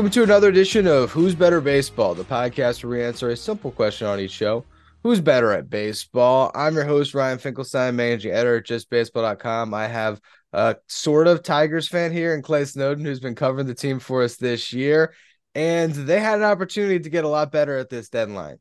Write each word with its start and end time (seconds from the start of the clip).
Welcome 0.00 0.12
to 0.12 0.22
another 0.22 0.48
edition 0.48 0.86
of 0.86 1.10
Who's 1.10 1.34
Better 1.34 1.60
Baseball, 1.60 2.14
the 2.14 2.24
podcast 2.24 2.82
where 2.82 2.90
we 2.90 3.04
answer 3.04 3.28
a 3.28 3.36
simple 3.36 3.70
question 3.70 4.06
on 4.06 4.18
each 4.18 4.30
show. 4.30 4.64
Who's 5.02 5.20
better 5.20 5.52
at 5.52 5.68
baseball? 5.68 6.50
I'm 6.54 6.74
your 6.74 6.86
host, 6.86 7.12
Ryan 7.12 7.36
Finkelstein, 7.36 7.96
managing 7.96 8.32
editor 8.32 8.56
at 8.56 8.64
justbaseball.com. 8.64 9.74
I 9.74 9.88
have 9.88 10.18
a 10.54 10.76
sort 10.86 11.26
of 11.26 11.42
Tigers 11.42 11.86
fan 11.86 12.12
here 12.12 12.32
and 12.32 12.42
Clay 12.42 12.64
Snowden, 12.64 13.04
who's 13.04 13.20
been 13.20 13.34
covering 13.34 13.66
the 13.66 13.74
team 13.74 13.98
for 13.98 14.22
us 14.22 14.36
this 14.36 14.72
year. 14.72 15.12
And 15.54 15.92
they 15.92 16.18
had 16.18 16.38
an 16.38 16.44
opportunity 16.44 17.00
to 17.00 17.10
get 17.10 17.26
a 17.26 17.28
lot 17.28 17.52
better 17.52 17.76
at 17.76 17.90
this 17.90 18.08
deadline. 18.08 18.56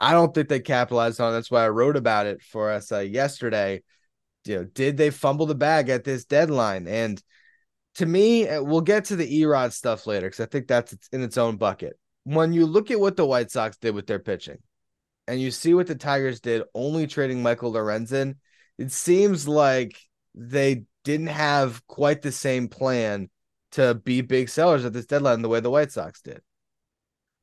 I 0.00 0.10
don't 0.10 0.34
think 0.34 0.48
they 0.48 0.58
capitalized 0.58 1.20
on 1.20 1.30
it. 1.30 1.34
That's 1.34 1.52
why 1.52 1.64
I 1.64 1.68
wrote 1.68 1.96
about 1.96 2.26
it 2.26 2.42
for 2.42 2.72
us 2.72 2.90
uh, 2.90 2.98
yesterday. 2.98 3.84
You 4.44 4.56
know, 4.56 4.64
did 4.64 4.96
they 4.96 5.10
fumble 5.10 5.46
the 5.46 5.54
bag 5.54 5.88
at 5.88 6.02
this 6.02 6.24
deadline? 6.24 6.88
And 6.88 7.22
to 7.96 8.06
me, 8.06 8.48
uh, 8.48 8.62
we'll 8.62 8.80
get 8.80 9.06
to 9.06 9.16
the 9.16 9.42
Erod 9.42 9.72
stuff 9.72 10.06
later 10.06 10.26
because 10.26 10.40
I 10.40 10.46
think 10.46 10.66
that's 10.66 10.96
in 11.12 11.22
its 11.22 11.38
own 11.38 11.56
bucket. 11.56 11.98
When 12.24 12.52
you 12.52 12.66
look 12.66 12.90
at 12.90 13.00
what 13.00 13.16
the 13.16 13.26
White 13.26 13.50
Sox 13.50 13.76
did 13.76 13.94
with 13.94 14.06
their 14.06 14.18
pitching, 14.18 14.58
and 15.26 15.40
you 15.40 15.50
see 15.50 15.74
what 15.74 15.86
the 15.86 15.94
Tigers 15.94 16.40
did, 16.40 16.62
only 16.74 17.06
trading 17.06 17.42
Michael 17.42 17.72
Lorenzen, 17.72 18.36
it 18.78 18.92
seems 18.92 19.46
like 19.46 19.96
they 20.34 20.84
didn't 21.04 21.28
have 21.28 21.86
quite 21.86 22.22
the 22.22 22.32
same 22.32 22.68
plan 22.68 23.30
to 23.72 23.94
be 23.94 24.20
big 24.20 24.48
sellers 24.48 24.84
at 24.84 24.92
this 24.92 25.06
deadline 25.06 25.42
the 25.42 25.48
way 25.48 25.60
the 25.60 25.70
White 25.70 25.92
Sox 25.92 26.20
did. 26.20 26.40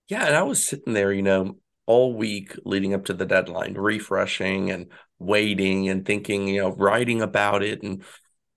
Yeah, 0.09 0.25
and 0.25 0.35
I 0.35 0.43
was 0.43 0.67
sitting 0.67 0.93
there, 0.93 1.13
you 1.13 1.21
know, 1.21 1.57
all 1.85 2.13
week 2.13 2.55
leading 2.65 2.93
up 2.93 3.05
to 3.05 3.13
the 3.13 3.25
deadline, 3.25 3.73
refreshing 3.75 4.71
and 4.71 4.87
waiting 5.19 5.89
and 5.89 6.05
thinking, 6.05 6.47
you 6.47 6.61
know, 6.61 6.71
writing 6.71 7.21
about 7.21 7.63
it 7.63 7.83
and 7.83 8.03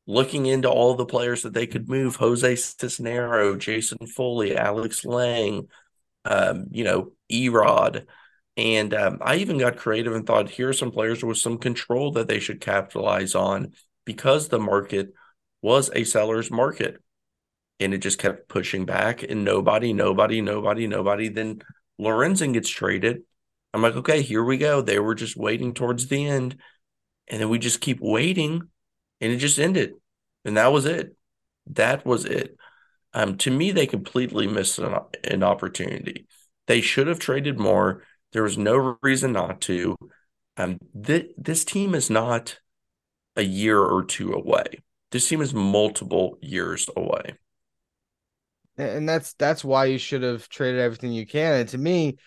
looking 0.06 0.46
into 0.46 0.68
all 0.68 0.94
the 0.94 1.06
players 1.06 1.42
that 1.42 1.54
they 1.54 1.66
could 1.66 1.88
move 1.88 2.16
Jose 2.16 2.54
Cisnero, 2.54 3.58
Jason 3.58 4.06
Foley, 4.06 4.56
Alex 4.56 5.04
Lange, 5.04 5.68
um, 6.24 6.66
you 6.70 6.84
know, 6.84 7.12
Erod. 7.32 8.06
And 8.56 8.94
um, 8.94 9.18
I 9.20 9.36
even 9.36 9.58
got 9.58 9.78
creative 9.78 10.14
and 10.14 10.26
thought, 10.26 10.50
here 10.50 10.68
are 10.68 10.74
some 10.74 10.90
players 10.90 11.24
with 11.24 11.38
some 11.38 11.58
control 11.58 12.12
that 12.12 12.28
they 12.28 12.38
should 12.38 12.60
capitalize 12.60 13.34
on 13.34 13.72
because 14.04 14.48
the 14.48 14.60
market 14.60 15.12
was 15.62 15.90
a 15.94 16.04
seller's 16.04 16.50
market. 16.50 17.00
And 17.80 17.92
it 17.92 17.98
just 17.98 18.20
kept 18.20 18.48
pushing 18.48 18.86
back, 18.86 19.24
and 19.24 19.44
nobody, 19.44 19.92
nobody, 19.92 20.40
nobody, 20.40 20.86
nobody. 20.86 21.28
Then 21.28 21.60
Lorenzen 22.00 22.52
gets 22.52 22.68
traded. 22.68 23.22
I'm 23.72 23.82
like, 23.82 23.96
okay, 23.96 24.22
here 24.22 24.44
we 24.44 24.58
go. 24.58 24.80
They 24.80 25.00
were 25.00 25.16
just 25.16 25.36
waiting 25.36 25.74
towards 25.74 26.06
the 26.06 26.24
end. 26.24 26.56
And 27.26 27.40
then 27.40 27.48
we 27.48 27.58
just 27.58 27.80
keep 27.80 27.98
waiting 28.00 28.68
and 29.24 29.32
it 29.32 29.38
just 29.38 29.58
ended. 29.58 29.94
And 30.44 30.58
that 30.58 30.70
was 30.70 30.84
it. 30.84 31.16
That 31.68 32.04
was 32.04 32.26
it. 32.26 32.56
Um, 33.14 33.38
to 33.38 33.50
me, 33.50 33.70
they 33.70 33.86
completely 33.86 34.46
missed 34.46 34.78
an, 34.78 34.94
an 35.24 35.42
opportunity. 35.42 36.26
They 36.66 36.82
should 36.82 37.06
have 37.06 37.18
traded 37.18 37.58
more. 37.58 38.02
There 38.32 38.42
was 38.42 38.58
no 38.58 38.98
reason 39.00 39.32
not 39.32 39.62
to. 39.62 39.96
Um, 40.58 40.78
th- 41.02 41.30
this 41.38 41.64
team 41.64 41.94
is 41.94 42.10
not 42.10 42.58
a 43.34 43.42
year 43.42 43.80
or 43.80 44.04
two 44.04 44.32
away. 44.32 44.64
This 45.10 45.26
team 45.26 45.40
is 45.40 45.54
multiple 45.54 46.36
years 46.42 46.90
away. 46.94 47.36
And 48.76 49.08
that's 49.08 49.32
that's 49.34 49.64
why 49.64 49.86
you 49.86 49.98
should 49.98 50.22
have 50.22 50.48
traded 50.50 50.80
everything 50.80 51.12
you 51.12 51.26
can. 51.26 51.60
And 51.60 51.68
to 51.70 51.78
me, 51.78 52.18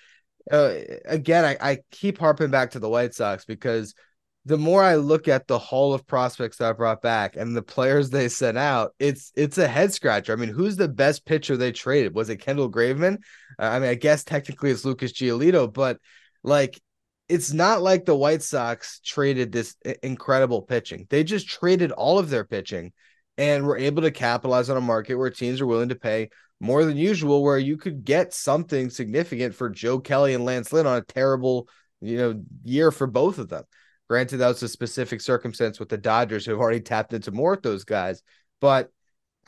uh, 0.51 0.73
again, 1.05 1.45
I, 1.45 1.57
I 1.61 1.77
keep 1.91 2.17
harping 2.17 2.49
back 2.49 2.71
to 2.71 2.79
the 2.79 2.89
White 2.89 3.13
Sox 3.13 3.45
because– 3.45 3.93
the 4.47 4.57
more 4.57 4.81
I 4.81 4.95
look 4.95 5.27
at 5.27 5.45
the 5.45 5.59
haul 5.59 5.93
of 5.93 6.07
prospects 6.07 6.57
that 6.57 6.69
I 6.69 6.71
brought 6.71 7.01
back 7.01 7.35
and 7.35 7.55
the 7.55 7.61
players 7.61 8.09
they 8.09 8.29
sent 8.29 8.57
out, 8.57 8.93
it's 8.97 9.33
it's 9.35 9.57
a 9.57 9.67
head 9.67 9.93
scratcher. 9.93 10.31
I 10.31 10.37
mean, 10.37 10.47
who's 10.47 10.77
the 10.77 10.87
best 10.87 11.25
pitcher 11.25 11.57
they 11.57 11.73
traded? 11.73 12.15
Was 12.15 12.29
it 12.29 12.37
Kendall 12.37 12.71
Graveman? 12.71 13.17
I 13.59 13.79
mean, 13.79 13.89
I 13.89 13.95
guess 13.95 14.23
technically 14.23 14.71
it's 14.71 14.85
Lucas 14.85 15.11
Giolito, 15.11 15.71
but 15.71 15.99
like 16.43 16.79
it's 17.27 17.51
not 17.51 17.81
like 17.81 18.05
the 18.05 18.15
White 18.15 18.41
Sox 18.41 19.01
traded 19.01 19.51
this 19.51 19.75
incredible 20.01 20.61
pitching. 20.61 21.07
They 21.09 21.25
just 21.25 21.49
traded 21.49 21.91
all 21.91 22.17
of 22.17 22.29
their 22.29 22.45
pitching 22.45 22.93
and 23.37 23.67
were 23.67 23.77
able 23.77 24.03
to 24.03 24.11
capitalize 24.11 24.69
on 24.69 24.77
a 24.77 24.81
market 24.81 25.15
where 25.15 25.29
teams 25.29 25.59
are 25.59 25.67
willing 25.67 25.89
to 25.89 25.95
pay 25.95 26.29
more 26.61 26.85
than 26.85 26.95
usual, 26.95 27.43
where 27.43 27.59
you 27.59 27.75
could 27.75 28.05
get 28.05 28.33
something 28.33 28.89
significant 28.89 29.55
for 29.55 29.69
Joe 29.69 29.99
Kelly 29.99 30.33
and 30.35 30.45
Lance 30.45 30.71
Lynn 30.71 30.87
on 30.87 30.99
a 30.99 31.01
terrible, 31.01 31.67
you 31.99 32.15
know, 32.15 32.41
year 32.63 32.91
for 32.91 33.07
both 33.07 33.39
of 33.39 33.49
them. 33.49 33.65
Granted, 34.09 34.37
that 34.37 34.47
was 34.47 34.63
a 34.63 34.69
specific 34.69 35.21
circumstance 35.21 35.79
with 35.79 35.89
the 35.89 35.97
Dodgers 35.97 36.45
who 36.45 36.51
have 36.51 36.61
already 36.61 36.79
tapped 36.79 37.13
into 37.13 37.31
more 37.31 37.53
of 37.53 37.61
those 37.61 37.83
guys. 37.83 38.23
But 38.61 38.89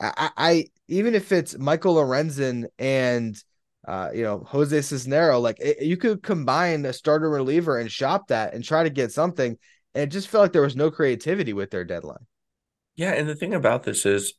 I, 0.00 0.30
I 0.36 0.64
even 0.88 1.14
if 1.14 1.32
it's 1.32 1.56
Michael 1.58 1.96
Lorenzen 1.96 2.66
and 2.78 3.42
uh, 3.86 4.10
you 4.14 4.22
know 4.22 4.44
Jose 4.46 4.78
Cisnero, 4.78 5.40
like 5.40 5.58
it, 5.60 5.82
you 5.82 5.96
could 5.96 6.22
combine 6.22 6.84
a 6.84 6.92
starter 6.92 7.30
reliever 7.30 7.78
and 7.78 7.90
shop 7.90 8.28
that 8.28 8.54
and 8.54 8.62
try 8.62 8.82
to 8.82 8.90
get 8.90 9.12
something. 9.12 9.56
And 9.94 10.04
it 10.04 10.10
just 10.10 10.28
felt 10.28 10.42
like 10.42 10.52
there 10.52 10.62
was 10.62 10.76
no 10.76 10.90
creativity 10.90 11.52
with 11.52 11.70
their 11.70 11.84
deadline. 11.84 12.26
Yeah, 12.96 13.12
and 13.12 13.28
the 13.28 13.34
thing 13.34 13.54
about 13.54 13.82
this 13.82 14.04
is, 14.04 14.34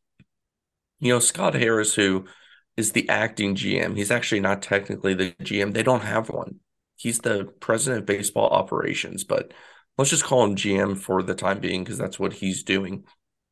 you 0.99 1.11
know, 1.11 1.19
Scott 1.19 1.55
Harris, 1.55 1.95
who 1.95 2.25
is 2.77 2.91
the 2.91 3.09
acting 3.09 3.55
GM, 3.55 3.97
he's 3.97 4.11
actually 4.11 4.39
not 4.39 4.61
technically 4.61 5.13
the 5.13 5.31
GM. 5.43 5.73
They 5.73 5.83
don't 5.83 6.03
have 6.03 6.29
one. 6.29 6.59
He's 6.95 7.19
the 7.19 7.45
president 7.59 8.01
of 8.01 8.05
baseball 8.05 8.49
operations, 8.49 9.23
but 9.23 9.53
let's 9.97 10.09
just 10.09 10.24
call 10.24 10.44
him 10.44 10.56
GM 10.56 10.97
for 10.97 11.22
the 11.24 11.35
time 11.35 11.59
being 11.59 11.84
because 11.84 11.97
that's 11.97 12.19
what 12.19 12.34
he's 12.34 12.63
doing. 12.63 13.03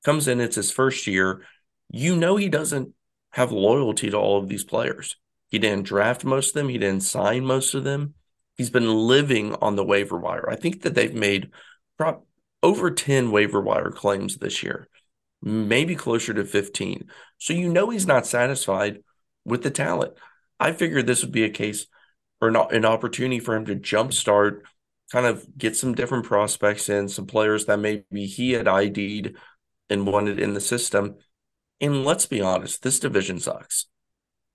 Comes 0.04 0.28
in, 0.28 0.40
it's 0.40 0.56
his 0.56 0.72
first 0.72 1.08
year. 1.08 1.42
You 1.90 2.16
know, 2.16 2.36
he 2.38 2.50
doesn't 2.50 2.94
have 3.32 3.52
loyalty 3.52 4.10
to 4.10 4.18
all 4.18 4.40
of 4.40 4.48
these 4.48 4.64
players. 4.64 5.16
He 5.50 5.60
didn't 5.60 5.86
draft 5.86 6.24
most 6.24 6.50
of 6.50 6.54
them, 6.56 6.70
he 6.70 6.78
didn't 6.78 7.04
sign 7.04 7.46
most 7.46 7.74
of 7.74 7.84
them. 7.84 8.14
He's 8.56 8.70
been 8.70 8.90
living 8.90 9.56
on 9.56 9.76
the 9.76 9.86
waiver 9.86 10.18
wire. 10.18 10.50
I 10.50 10.56
think 10.56 10.82
that 10.82 10.94
they've 10.94 11.14
made 11.14 11.50
over 12.62 12.92
10 12.92 13.32
waiver 13.32 13.62
wire 13.62 13.92
claims 13.92 14.38
this 14.38 14.64
year, 14.64 14.90
maybe 15.42 15.96
closer 15.96 16.34
to 16.34 16.44
15. 16.44 17.10
So 17.38 17.54
you 17.54 17.70
know 17.70 17.90
he's 17.90 18.06
not 18.06 18.28
satisfied 18.28 19.00
with 19.46 19.64
the 19.64 19.72
talent. 19.72 20.14
I 20.60 20.74
figured 20.74 21.08
this 21.08 21.24
would 21.24 21.32
be 21.32 21.46
a 21.46 21.50
case 21.50 21.88
or 22.42 22.52
not 22.52 22.74
an 22.74 22.86
opportunity 22.86 23.40
for 23.40 23.56
him 23.56 23.66
to 23.66 23.76
jumpstart 23.76 24.62
kind 25.12 25.26
of 25.26 25.46
get 25.58 25.76
some 25.76 25.96
different 25.96 26.26
prospects 26.26 26.90
in, 26.90 27.08
some 27.08 27.26
players 27.26 27.66
that 27.66 27.80
maybe 27.80 28.26
he 28.26 28.52
had 28.52 28.68
ID'd 28.68 29.36
and 29.90 30.08
wanted 30.08 30.40
in 30.40 30.54
the 30.54 30.62
system. 30.62 31.16
And 31.82 32.04
let's 32.06 32.26
be 32.26 32.42
honest, 32.42 32.84
this 32.84 33.00
division 33.00 33.40
sucks. 33.40 33.86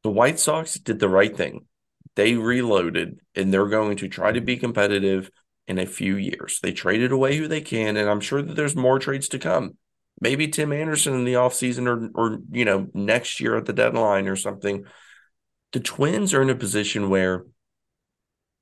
The 0.02 0.10
White 0.10 0.38
Sox 0.38 0.74
did 0.74 0.98
the 0.98 1.08
right 1.08 1.34
thing. 1.34 1.66
They 2.14 2.34
reloaded 2.34 3.18
and 3.34 3.52
they're 3.52 3.68
going 3.68 3.96
to 3.96 4.08
try 4.08 4.32
to 4.32 4.40
be 4.40 4.56
competitive 4.56 5.30
in 5.66 5.78
a 5.78 5.86
few 5.86 6.16
years. 6.16 6.60
They 6.62 6.72
traded 6.72 7.10
away 7.10 7.36
who 7.36 7.48
they 7.48 7.62
can, 7.62 7.96
and 7.96 8.08
I'm 8.08 8.20
sure 8.20 8.42
that 8.42 8.54
there's 8.54 8.76
more 8.76 8.98
trades 8.98 9.28
to 9.28 9.38
come. 9.38 9.76
Maybe 10.20 10.48
Tim 10.48 10.72
Anderson 10.72 11.14
in 11.14 11.24
the 11.24 11.34
offseason 11.34 11.86
or 11.88 12.10
or 12.14 12.38
you 12.50 12.64
know, 12.64 12.88
next 12.94 13.40
year 13.40 13.56
at 13.56 13.66
the 13.66 13.72
deadline 13.72 14.28
or 14.28 14.36
something. 14.36 14.84
The 15.72 15.80
twins 15.80 16.34
are 16.34 16.42
in 16.42 16.50
a 16.50 16.54
position 16.54 17.10
where 17.10 17.44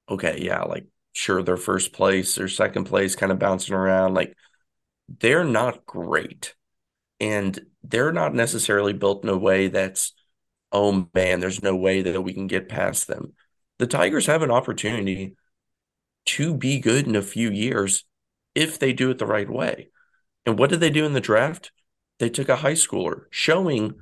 okay, 0.09 0.41
yeah, 0.41 0.63
like 0.63 0.87
sure 1.13 1.43
they're 1.43 1.57
first 1.57 1.93
place 1.93 2.39
or 2.39 2.49
second 2.49 2.85
place, 2.85 3.15
kind 3.17 3.33
of 3.33 3.39
bouncing 3.39 3.75
around. 3.75 4.15
Like 4.15 4.37
they're 5.09 5.45
not 5.45 5.87
great. 5.87 6.55
And 7.21 7.59
they're 7.83 8.13
not 8.13 8.35
necessarily 8.35 8.93
built 8.93 9.23
in 9.23 9.31
a 9.31 9.37
way 9.37 9.69
that's, 9.69 10.13
oh 10.73 11.09
man, 11.15 11.41
there's 11.41 11.63
no 11.63 11.77
way 11.77 12.03
that 12.03 12.23
we 12.23 12.33
can 12.33 12.47
get 12.47 12.69
past 12.69 13.07
them. 13.07 13.35
The 13.79 13.87
Tigers 13.87 14.27
have 14.27 14.43
an 14.43 14.51
opportunity 14.51 15.37
to 16.25 16.55
be 16.55 16.79
good 16.79 17.07
in 17.07 17.17
a 17.17 17.23
few 17.23 17.51
years 17.51 18.05
if 18.55 18.79
they 18.79 18.93
do 18.93 19.11
it 19.11 19.19
the 19.19 19.27
right 19.27 19.49
way. 19.49 19.91
And 20.47 20.59
what 20.59 20.71
did 20.71 20.81
they 20.81 20.91
do 20.91 21.05
in 21.05 21.13
the 21.13 21.21
draft? 21.21 21.73
They 22.19 22.29
took 22.29 22.49
a 22.49 22.57
high 22.57 22.73
schooler, 22.73 23.25
showing 23.31 23.95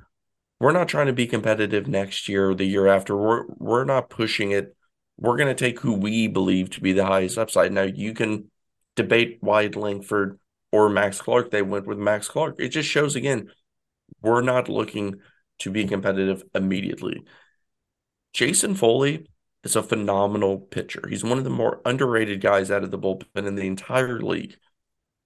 we're 0.59 0.71
not 0.71 0.87
trying 0.87 1.07
to 1.07 1.13
be 1.13 1.25
competitive 1.25 1.87
next 1.87 2.29
year 2.29 2.51
or 2.51 2.55
the 2.55 2.65
year 2.65 2.87
after. 2.87 3.17
We're 3.17 3.45
we're 3.57 3.83
not 3.83 4.09
pushing 4.09 4.51
it 4.51 4.75
we're 5.21 5.37
going 5.37 5.55
to 5.55 5.65
take 5.65 5.79
who 5.79 5.93
we 5.93 6.27
believe 6.27 6.71
to 6.71 6.81
be 6.81 6.93
the 6.93 7.05
highest 7.05 7.37
upside. 7.37 7.71
Now 7.71 7.83
you 7.83 8.13
can 8.13 8.49
debate 8.95 9.37
Wyatt 9.41 9.75
Langford 9.75 10.39
or 10.71 10.89
Max 10.89 11.21
Clark. 11.21 11.51
They 11.51 11.61
went 11.61 11.85
with 11.85 11.99
Max 11.99 12.27
Clark. 12.27 12.55
It 12.57 12.69
just 12.69 12.89
shows 12.89 13.15
again, 13.15 13.51
we're 14.21 14.41
not 14.41 14.67
looking 14.67 15.15
to 15.59 15.69
be 15.69 15.85
competitive 15.85 16.43
immediately. 16.55 17.23
Jason 18.33 18.73
Foley 18.73 19.27
is 19.63 19.75
a 19.75 19.83
phenomenal 19.83 20.57
pitcher. 20.57 21.07
He's 21.07 21.23
one 21.23 21.37
of 21.37 21.43
the 21.43 21.51
more 21.51 21.81
underrated 21.85 22.41
guys 22.41 22.71
out 22.71 22.83
of 22.83 22.89
the 22.89 22.97
bullpen 22.97 23.45
in 23.45 23.53
the 23.53 23.67
entire 23.67 24.19
league. 24.19 24.57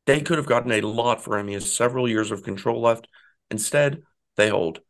They 0.05 0.19
could 0.19 0.37
have 0.37 0.45
gotten 0.45 0.73
a 0.73 0.81
lot 0.81 1.23
for 1.23 1.37
him. 1.37 1.47
He 1.47 1.53
has 1.53 1.73
several 1.73 2.07
years 2.09 2.31
of 2.31 2.43
control 2.43 2.81
left. 2.81 3.07
Instead, 3.49 4.03
they 4.35 4.49
hold. 4.49 4.81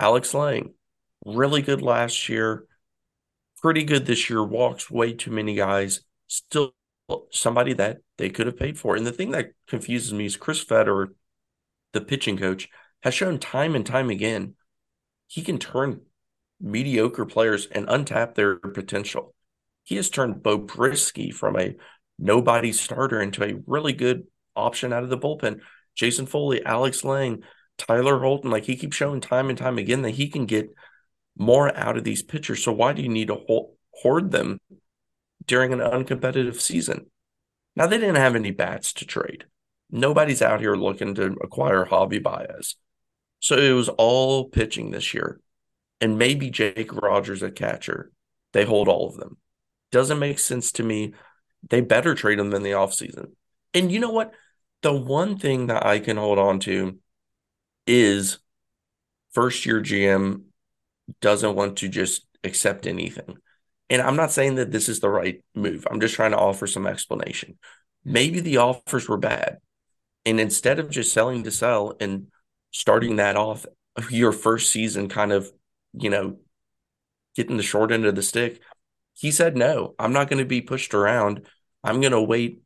Alex 0.00 0.34
Lange, 0.34 0.74
really 1.24 1.62
good 1.62 1.82
last 1.82 2.28
year 2.28 2.66
pretty 3.64 3.82
good 3.82 4.04
this 4.04 4.28
year, 4.28 4.44
walks 4.44 4.90
way 4.90 5.14
too 5.14 5.30
many 5.30 5.54
guys, 5.54 6.02
still 6.26 6.74
somebody 7.30 7.72
that 7.72 7.96
they 8.18 8.28
could 8.28 8.46
have 8.46 8.58
paid 8.58 8.78
for. 8.78 8.94
And 8.94 9.06
the 9.06 9.12
thing 9.12 9.30
that 9.30 9.52
confuses 9.66 10.12
me 10.12 10.26
is 10.26 10.36
Chris 10.36 10.62
Fetter, 10.62 11.14
the 11.94 12.02
pitching 12.02 12.36
coach, 12.36 12.68
has 13.02 13.14
shown 13.14 13.38
time 13.38 13.74
and 13.74 13.86
time 13.86 14.10
again 14.10 14.52
he 15.28 15.40
can 15.40 15.58
turn 15.58 16.02
mediocre 16.60 17.24
players 17.24 17.64
and 17.64 17.86
untap 17.86 18.34
their 18.34 18.56
potential. 18.56 19.34
He 19.82 19.96
has 19.96 20.10
turned 20.10 20.42
Beau 20.42 20.58
Brieske 20.58 21.32
from 21.32 21.58
a 21.58 21.74
nobody 22.18 22.70
starter 22.70 23.22
into 23.22 23.42
a 23.42 23.62
really 23.66 23.94
good 23.94 24.24
option 24.54 24.92
out 24.92 25.04
of 25.04 25.08
the 25.08 25.16
bullpen. 25.16 25.60
Jason 25.94 26.26
Foley, 26.26 26.62
Alex 26.66 27.02
Lange, 27.02 27.42
Tyler 27.78 28.20
Holton, 28.20 28.50
like 28.50 28.64
he 28.64 28.76
keeps 28.76 28.94
showing 28.94 29.22
time 29.22 29.48
and 29.48 29.56
time 29.56 29.78
again 29.78 30.02
that 30.02 30.10
he 30.10 30.28
can 30.28 30.44
get 30.44 30.68
more 31.36 31.76
out 31.76 31.96
of 31.96 32.04
these 32.04 32.22
pitchers. 32.22 32.62
So 32.62 32.72
why 32.72 32.92
do 32.92 33.02
you 33.02 33.08
need 33.08 33.28
to 33.28 33.44
hoard 33.92 34.30
them 34.30 34.60
during 35.46 35.72
an 35.72 35.80
uncompetitive 35.80 36.60
season? 36.60 37.06
Now 37.76 37.86
they 37.86 37.98
didn't 37.98 38.16
have 38.16 38.36
any 38.36 38.50
bats 38.50 38.92
to 38.94 39.06
trade. 39.06 39.44
Nobody's 39.90 40.42
out 40.42 40.60
here 40.60 40.74
looking 40.74 41.14
to 41.16 41.36
acquire 41.42 41.84
Javi 41.84 42.22
Baez. 42.22 42.76
So 43.40 43.56
it 43.56 43.72
was 43.72 43.88
all 43.88 44.48
pitching 44.48 44.90
this 44.90 45.12
year. 45.12 45.40
And 46.00 46.18
maybe 46.18 46.50
Jake 46.50 46.92
Rogers 46.92 47.42
at 47.42 47.54
catcher. 47.54 48.10
They 48.52 48.64
hold 48.64 48.88
all 48.88 49.08
of 49.08 49.16
them. 49.16 49.36
Doesn't 49.92 50.18
make 50.18 50.38
sense 50.38 50.72
to 50.72 50.82
me. 50.82 51.14
They 51.68 51.80
better 51.80 52.14
trade 52.14 52.38
them 52.38 52.52
in 52.54 52.62
the 52.62 52.70
offseason. 52.70 53.32
And 53.72 53.90
you 53.90 54.00
know 54.00 54.10
what? 54.10 54.32
The 54.82 54.92
one 54.92 55.38
thing 55.38 55.68
that 55.68 55.86
I 55.86 55.98
can 55.98 56.16
hold 56.16 56.38
on 56.38 56.60
to 56.60 56.98
is 57.86 58.38
first 59.32 59.66
year 59.66 59.80
GM 59.80 60.42
doesn't 61.20 61.54
want 61.54 61.78
to 61.78 61.88
just 61.88 62.26
accept 62.42 62.86
anything. 62.86 63.36
And 63.90 64.00
I'm 64.00 64.16
not 64.16 64.32
saying 64.32 64.56
that 64.56 64.70
this 64.70 64.88
is 64.88 65.00
the 65.00 65.10
right 65.10 65.42
move. 65.54 65.86
I'm 65.90 66.00
just 66.00 66.14
trying 66.14 66.30
to 66.30 66.38
offer 66.38 66.66
some 66.66 66.86
explanation. 66.86 67.58
Maybe 68.04 68.40
the 68.40 68.58
offers 68.58 69.08
were 69.08 69.18
bad. 69.18 69.58
And 70.24 70.40
instead 70.40 70.78
of 70.78 70.90
just 70.90 71.12
selling 71.12 71.44
to 71.44 71.50
sell 71.50 71.94
and 72.00 72.28
starting 72.70 73.16
that 73.16 73.36
off 73.36 73.66
your 74.10 74.32
first 74.32 74.72
season 74.72 75.08
kind 75.08 75.32
of, 75.32 75.50
you 75.92 76.10
know, 76.10 76.38
getting 77.36 77.56
the 77.56 77.62
short 77.62 77.92
end 77.92 78.06
of 78.06 78.14
the 78.14 78.22
stick, 78.22 78.60
he 79.14 79.30
said, 79.30 79.56
no, 79.56 79.94
I'm 79.98 80.12
not 80.12 80.28
going 80.28 80.38
to 80.38 80.44
be 80.44 80.60
pushed 80.60 80.94
around. 80.94 81.46
I'm 81.82 82.00
going 82.00 82.12
to 82.12 82.22
wait 82.22 82.62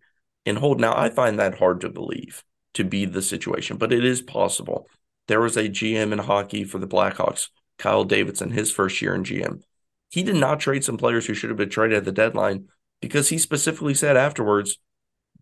and 0.46 0.56
hold. 0.56 0.81
Now, 0.81 0.96
I 0.96 1.11
find 1.11 1.38
that 1.38 1.58
hard 1.58 1.82
to 1.82 1.90
believe 1.90 2.43
to 2.75 2.85
be 2.85 3.05
the 3.05 3.23
situation, 3.23 3.76
but 3.76 3.93
it 3.93 4.05
is 4.05 4.23
possible. 4.23 4.88
There 5.26 5.40
was 5.40 5.56
a 5.56 5.69
GM 5.69 6.12
in 6.12 6.19
hockey 6.19 6.64
for 6.64 6.79
the 6.79 6.87
Blackhawks, 6.87 7.49
Kyle 7.78 8.04
Davidson, 8.04 8.50
his 8.50 8.70
first 8.70 9.00
year 9.00 9.14
in 9.14 9.25
GM. 9.25 9.62
He 10.10 10.22
did 10.22 10.36
not 10.36 10.60
trade 10.60 10.84
some 10.84 10.96
players 10.96 11.26
who 11.26 11.34
should 11.34 11.50
have 11.50 11.56
been 11.56 11.70
traded 11.70 11.98
at 11.98 12.04
the 12.04 12.12
deadline 12.12 12.69
because 13.00 13.28
he 13.28 13.38
specifically 13.38 13.94
said 13.94 14.16
afterwards 14.16 14.78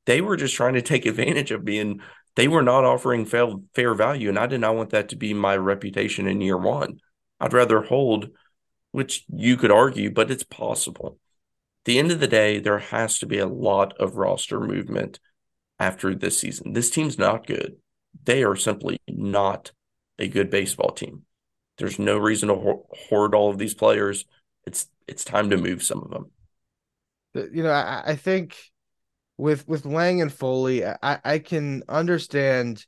they 0.04 0.20
were 0.20 0.36
just 0.36 0.54
trying 0.54 0.74
to 0.74 0.82
take 0.82 1.06
advantage 1.06 1.50
of 1.50 1.64
being 1.64 2.00
they 2.34 2.48
were 2.48 2.62
not 2.62 2.84
offering 2.84 3.24
fair, 3.24 3.48
fair 3.74 3.94
value 3.94 4.28
and 4.28 4.38
I 4.38 4.46
did 4.46 4.60
not 4.60 4.76
want 4.76 4.90
that 4.90 5.08
to 5.10 5.16
be 5.16 5.34
my 5.34 5.56
reputation 5.56 6.26
in 6.26 6.40
year 6.40 6.58
1. 6.58 6.98
I'd 7.40 7.52
rather 7.52 7.82
hold 7.82 8.30
which 8.92 9.24
you 9.28 9.56
could 9.56 9.70
argue 9.70 10.10
but 10.10 10.30
it's 10.30 10.44
possible. 10.44 11.18
At 11.80 11.84
the 11.86 11.98
end 11.98 12.10
of 12.10 12.20
the 12.20 12.28
day 12.28 12.58
there 12.58 12.78
has 12.78 13.18
to 13.20 13.26
be 13.26 13.38
a 13.38 13.46
lot 13.46 13.96
of 13.98 14.16
roster 14.16 14.60
movement 14.60 15.20
after 15.78 16.14
this 16.14 16.38
season. 16.38 16.72
This 16.72 16.90
team's 16.90 17.18
not 17.18 17.46
good. 17.46 17.76
They 18.24 18.42
are 18.42 18.56
simply 18.56 18.98
not 19.08 19.72
a 20.18 20.28
good 20.28 20.50
baseball 20.50 20.90
team. 20.90 21.25
There's 21.78 21.98
no 21.98 22.18
reason 22.18 22.48
to 22.48 22.82
hoard 23.08 23.34
all 23.34 23.50
of 23.50 23.58
these 23.58 23.74
players. 23.74 24.24
It's 24.66 24.88
it's 25.06 25.24
time 25.24 25.50
to 25.50 25.56
move 25.56 25.82
some 25.82 26.02
of 26.02 26.10
them. 26.10 26.30
You 27.52 27.62
know, 27.62 27.70
I, 27.70 28.02
I 28.06 28.16
think 28.16 28.56
with 29.36 29.68
with 29.68 29.84
Lange 29.84 30.22
and 30.22 30.32
Foley, 30.32 30.84
I, 30.84 31.18
I 31.24 31.38
can 31.38 31.82
understand 31.88 32.84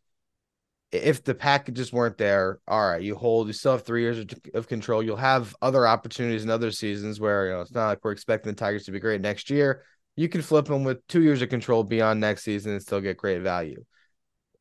if 0.90 1.22
the 1.22 1.34
packages 1.34 1.92
weren't 1.92 2.16
there. 2.16 2.60
All 2.66 2.88
right, 2.88 3.02
you 3.02 3.14
hold. 3.14 3.46
You 3.46 3.52
still 3.52 3.72
have 3.72 3.84
three 3.84 4.02
years 4.02 4.18
of, 4.18 4.30
of 4.54 4.68
control. 4.68 5.02
You'll 5.02 5.16
have 5.16 5.54
other 5.60 5.86
opportunities 5.86 6.44
in 6.44 6.50
other 6.50 6.70
seasons 6.70 7.20
where 7.20 7.46
you 7.46 7.52
know 7.52 7.60
it's 7.60 7.72
not 7.72 7.88
like 7.88 7.98
we're 8.02 8.12
expecting 8.12 8.52
the 8.52 8.56
Tigers 8.56 8.84
to 8.84 8.92
be 8.92 9.00
great 9.00 9.20
next 9.20 9.50
year. 9.50 9.84
You 10.16 10.28
can 10.28 10.42
flip 10.42 10.64
them 10.64 10.82
with 10.82 11.06
two 11.06 11.22
years 11.22 11.42
of 11.42 11.50
control 11.50 11.84
beyond 11.84 12.20
next 12.20 12.42
season 12.42 12.72
and 12.72 12.82
still 12.82 13.00
get 13.00 13.18
great 13.18 13.42
value 13.42 13.84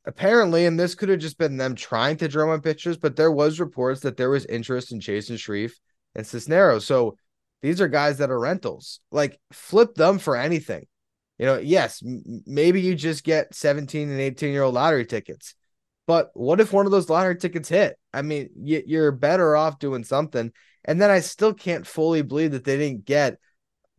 apparently, 0.08 0.66
and 0.66 0.80
this 0.80 0.96
could 0.96 1.10
have 1.10 1.20
just 1.20 1.38
been 1.38 1.58
them 1.58 1.76
trying 1.76 2.18
to 2.18 2.28
drum 2.28 2.50
up 2.50 2.64
pitchers, 2.64 2.98
but 2.98 3.16
there 3.16 3.32
was 3.32 3.60
reports 3.60 4.02
that 4.02 4.18
there 4.18 4.30
was 4.30 4.46
interest 4.46 4.92
in 4.92 5.00
Chasen 5.00 5.38
Shreve 5.38 5.78
and 6.16 6.26
Cisneros. 6.26 6.86
So 6.86 7.18
these 7.62 7.82
are 7.82 7.90
guys 7.90 8.18
that 8.18 8.32
are 8.32 8.40
rentals. 8.40 9.02
Like 9.12 9.40
flip 9.52 9.96
them 9.96 10.18
for 10.18 10.38
anything. 10.38 10.88
You 11.38 11.46
know, 11.46 11.58
yes, 11.58 12.02
m- 12.04 12.42
maybe 12.48 12.82
you 12.82 12.96
just 12.96 13.24
get 13.24 13.54
17 13.54 14.10
and 14.10 14.20
18 14.20 14.54
year 14.54 14.64
old 14.64 14.74
lottery 14.74 15.06
tickets. 15.06 15.54
But 16.08 16.30
what 16.34 16.62
if 16.62 16.72
one 16.72 16.86
of 16.86 16.92
those 16.92 17.10
lottery 17.10 17.36
tickets 17.36 17.68
hit? 17.68 18.00
I 18.14 18.22
mean, 18.22 18.50
y- 18.56 18.84
you're 18.88 19.12
better 19.12 19.56
off 19.56 19.78
doing 19.78 20.06
something. 20.06 20.54
And 20.86 21.02
then 21.02 21.12
I 21.12 21.20
still 21.20 21.54
can't 21.54 21.86
fully 21.86 22.22
believe 22.22 22.54
that 22.54 22.64
they 22.64 22.78
didn't 22.78 23.04
get 23.04 23.38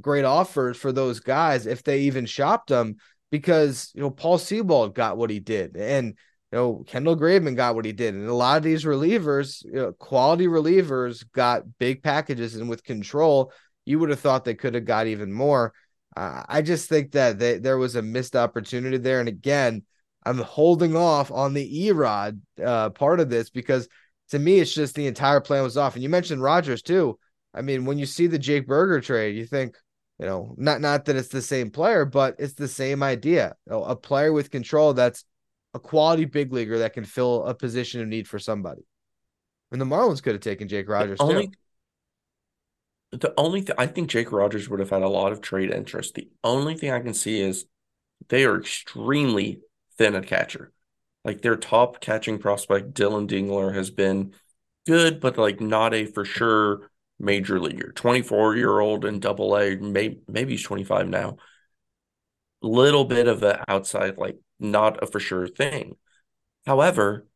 great 0.01 0.25
offers 0.25 0.79
for 0.79 0.91
those 0.91 1.21
guys 1.21 1.67
if 1.67 1.83
they 1.83 2.01
even 2.01 2.25
shopped 2.25 2.71
them 2.71 2.97
because 3.31 3.91
you 3.95 4.03
know 4.03 4.11
Paul 4.11 4.39
Sewald 4.39 4.95
got 4.95 5.17
what 5.17 5.31
he 5.31 5.41
did, 5.41 5.77
and 5.77 6.09
you 6.53 6.59
know 6.59 6.85
Kendall 6.87 7.17
Graveman 7.17 7.57
got 7.57 7.75
what 7.75 7.85
he 7.85 7.93
did, 7.93 8.15
and 8.15 8.29
a 8.29 8.35
lot 8.35 8.57
of 8.57 8.63
these 8.63 8.85
relievers, 8.85 9.65
you 9.65 9.73
know, 9.73 9.93
quality 9.93 10.47
relievers, 10.47 11.25
got 11.33 11.79
big 11.79 12.03
packages, 12.03 12.57
and 12.57 12.69
with 12.69 12.85
control, 12.85 13.53
you 13.85 13.99
would 13.99 14.11
have 14.11 14.21
thought 14.21 14.45
they 14.45 14.55
could 14.55 14.75
have 14.75 14.85
got 14.85 15.07
even 15.07 15.33
more. 15.33 15.73
Uh, 16.17 16.43
I 16.49 16.63
just 16.63 16.89
think 16.89 17.13
that 17.13 17.39
they, 17.39 17.59
there 17.59 17.79
was 17.79 17.97
a 17.97 18.03
missed 18.03 18.35
opportunity 18.35 18.99
there, 18.99 19.21
and 19.21 19.29
again, 19.29 19.85
I'm 20.25 20.39
holding 20.39 20.97
off 20.97 21.31
on 21.31 21.55
the 21.55 21.89
Erod 21.89 22.41
uh, 22.65 22.91
part 22.91 23.21
of 23.21 23.31
this 23.31 23.51
because 23.51 23.89
to 24.31 24.39
me, 24.39 24.59
it's 24.61 24.75
just 24.75 24.95
the 24.95 25.07
entire 25.07 25.41
plan 25.41 25.63
was 25.63 25.77
off. 25.77 25.95
And 25.95 26.03
you 26.03 26.09
mentioned 26.09 26.43
Rogers 26.43 26.83
too. 26.83 27.19
I 27.55 27.63
mean, 27.63 27.85
when 27.85 27.99
you 27.99 28.07
see 28.07 28.27
the 28.27 28.39
Jake 28.39 28.67
Burger 28.67 29.01
trade, 29.01 29.37
you 29.37 29.47
think, 29.47 29.77
you 30.19 30.27
know, 30.27 30.55
not 30.57 30.81
not 30.81 31.05
that 31.05 31.17
it's 31.17 31.29
the 31.29 31.43
same 31.43 31.71
player, 31.71 32.05
but 32.05 32.37
it's 32.39 32.55
the 32.55 32.69
same 32.69 33.03
idea. 33.03 33.55
You 33.67 33.73
know, 33.73 33.85
a 33.85 33.95
player 33.95 34.33
with 34.33 34.51
control 34.51 34.95
that's 34.95 35.25
a 35.75 35.79
quality 35.79 36.25
big 36.25 36.53
leaguer 36.53 36.79
that 36.79 36.93
can 36.93 37.05
fill 37.05 37.45
a 37.45 37.55
position 37.55 38.01
of 38.01 38.09
need 38.09 38.27
for 38.27 38.39
somebody. 38.39 38.83
And 39.71 39.81
the 39.81 39.85
Marlins 39.85 40.23
could 40.23 40.33
have 40.33 40.41
taken 40.41 40.67
Jake 40.67 40.89
Rogers 40.89 41.19
the 41.19 41.25
only, 41.25 41.47
too. 41.49 41.53
The 43.19 43.35
only 43.37 43.61
thing 43.63 43.77
I 43.79 43.87
think 43.87 44.11
Jake 44.11 44.33
Rogers 44.33 44.69
would 44.69 44.81
have 44.81 44.91
had 44.91 45.03
a 45.03 45.09
lot 45.09 45.33
of 45.33 45.41
trade 45.41 45.71
interest. 45.71 46.15
The 46.15 46.29
only 46.43 46.75
thing 46.75 46.91
I 46.91 47.01
can 47.01 47.15
see 47.15 47.41
is 47.41 47.67
they 48.29 48.45
are 48.45 48.59
extremely 48.59 49.61
thin 49.99 50.15
at 50.15 50.27
catcher. 50.27 50.73
Like 51.25 51.43
their 51.43 51.57
top 51.57 52.01
catching 52.01 52.39
prospect, 52.39 52.95
Dillon 52.95 53.29
Dingler, 53.29 53.75
has 53.75 53.91
been 53.91 54.33
good, 54.87 55.21
but 55.21 55.37
like 55.37 55.61
not 55.61 55.95
a 55.95 56.07
for 56.07 56.25
sure 56.25 56.91
major 57.19 57.61
leaguer, 57.61 57.93
24 57.93 58.57
year 58.57 58.79
old 58.79 59.05
in 59.05 59.21
double 59.21 59.57
A, 59.57 59.77
maybe, 59.77 60.21
maybe 60.29 60.53
he's 60.53 60.63
25 60.63 61.09
now. 61.09 61.37
Little 62.61 63.05
bit 63.05 63.29
of 63.29 63.41
the 63.41 63.65
outside, 63.71 64.19
like 64.19 64.39
not 64.59 65.03
a 65.03 65.07
for 65.07 65.21
sure 65.21 65.47
thing. 65.47 65.97
However, 66.67 67.27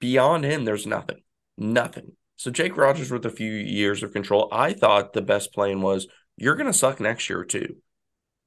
beyond 0.00 0.44
him, 0.44 0.64
there's 0.64 0.86
nothing, 0.86 1.22
nothing. 1.58 2.12
So 2.36 2.50
Jake 2.50 2.76
Rogers 2.76 3.10
with 3.10 3.26
a 3.26 3.30
few 3.30 3.52
years 3.52 4.02
of 4.02 4.12
control, 4.12 4.48
I 4.52 4.72
thought 4.72 5.12
the 5.12 5.22
best 5.22 5.52
plan 5.52 5.80
was 5.80 6.06
you're 6.36 6.54
going 6.54 6.70
to 6.70 6.78
suck 6.78 7.00
next 7.00 7.28
year 7.28 7.44
too. 7.44 7.76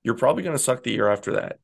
You're 0.04 0.16
probably 0.16 0.44
going 0.44 0.56
to 0.56 0.64
suck 0.64 0.84
the 0.84 0.92
year 0.92 1.10
after 1.10 1.34
that. 1.34 1.60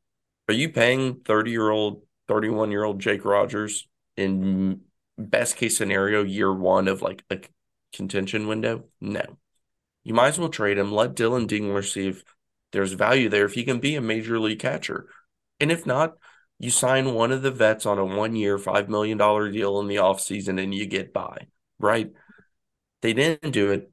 Are 0.48 0.53
you 0.53 0.69
paying 0.69 1.22
30 1.25 1.51
year 1.51 1.69
old, 1.69 2.01
31 2.27 2.72
year 2.72 2.84
old 2.84 3.00
Jake 3.00 3.25
Rogers 3.25 3.88
in 4.17 4.81
best 5.17 5.55
case 5.55 5.77
scenario 5.77 6.24
year 6.24 6.53
one 6.53 6.88
of 6.88 7.01
like 7.01 7.24
a 7.29 7.39
contention 7.96 8.48
window? 8.48 8.86
No. 9.02 9.24
You 10.04 10.14
might 10.14 10.30
as 10.30 10.40
well 10.40 10.50
trade 10.50 10.78
him. 10.78 10.92
Let 10.92 11.16
Dillon 11.16 11.48
Dingler 11.48 11.84
see 11.84 12.10
if 12.10 12.24
there's 12.72 12.94
value 12.94 13.30
there, 13.30 13.46
if 13.46 13.54
he 13.54 13.64
can 13.64 13.80
be 13.80 13.96
a 13.96 14.02
major 14.02 14.40
league 14.40 14.60
catcher. 14.60 15.08
And 15.60 15.72
if 15.72 15.86
not, 15.86 16.16
you 16.60 16.70
sign 16.70 17.14
one 17.14 17.32
of 17.32 17.42
the 17.42 17.52
vets 17.52 17.86
on 17.86 17.98
a 17.98 18.06
one 18.06 18.36
year, 18.36 18.58
$5 18.58 18.88
million 18.88 19.18
deal 19.18 19.80
in 19.80 19.88
the 19.88 19.98
offseason 19.98 20.62
and 20.62 20.74
you 20.74 20.86
get 20.86 21.14
by, 21.14 21.48
right? 21.80 22.12
They 23.02 23.14
didn't 23.14 23.52
do 23.52 23.72
it. 23.72 23.92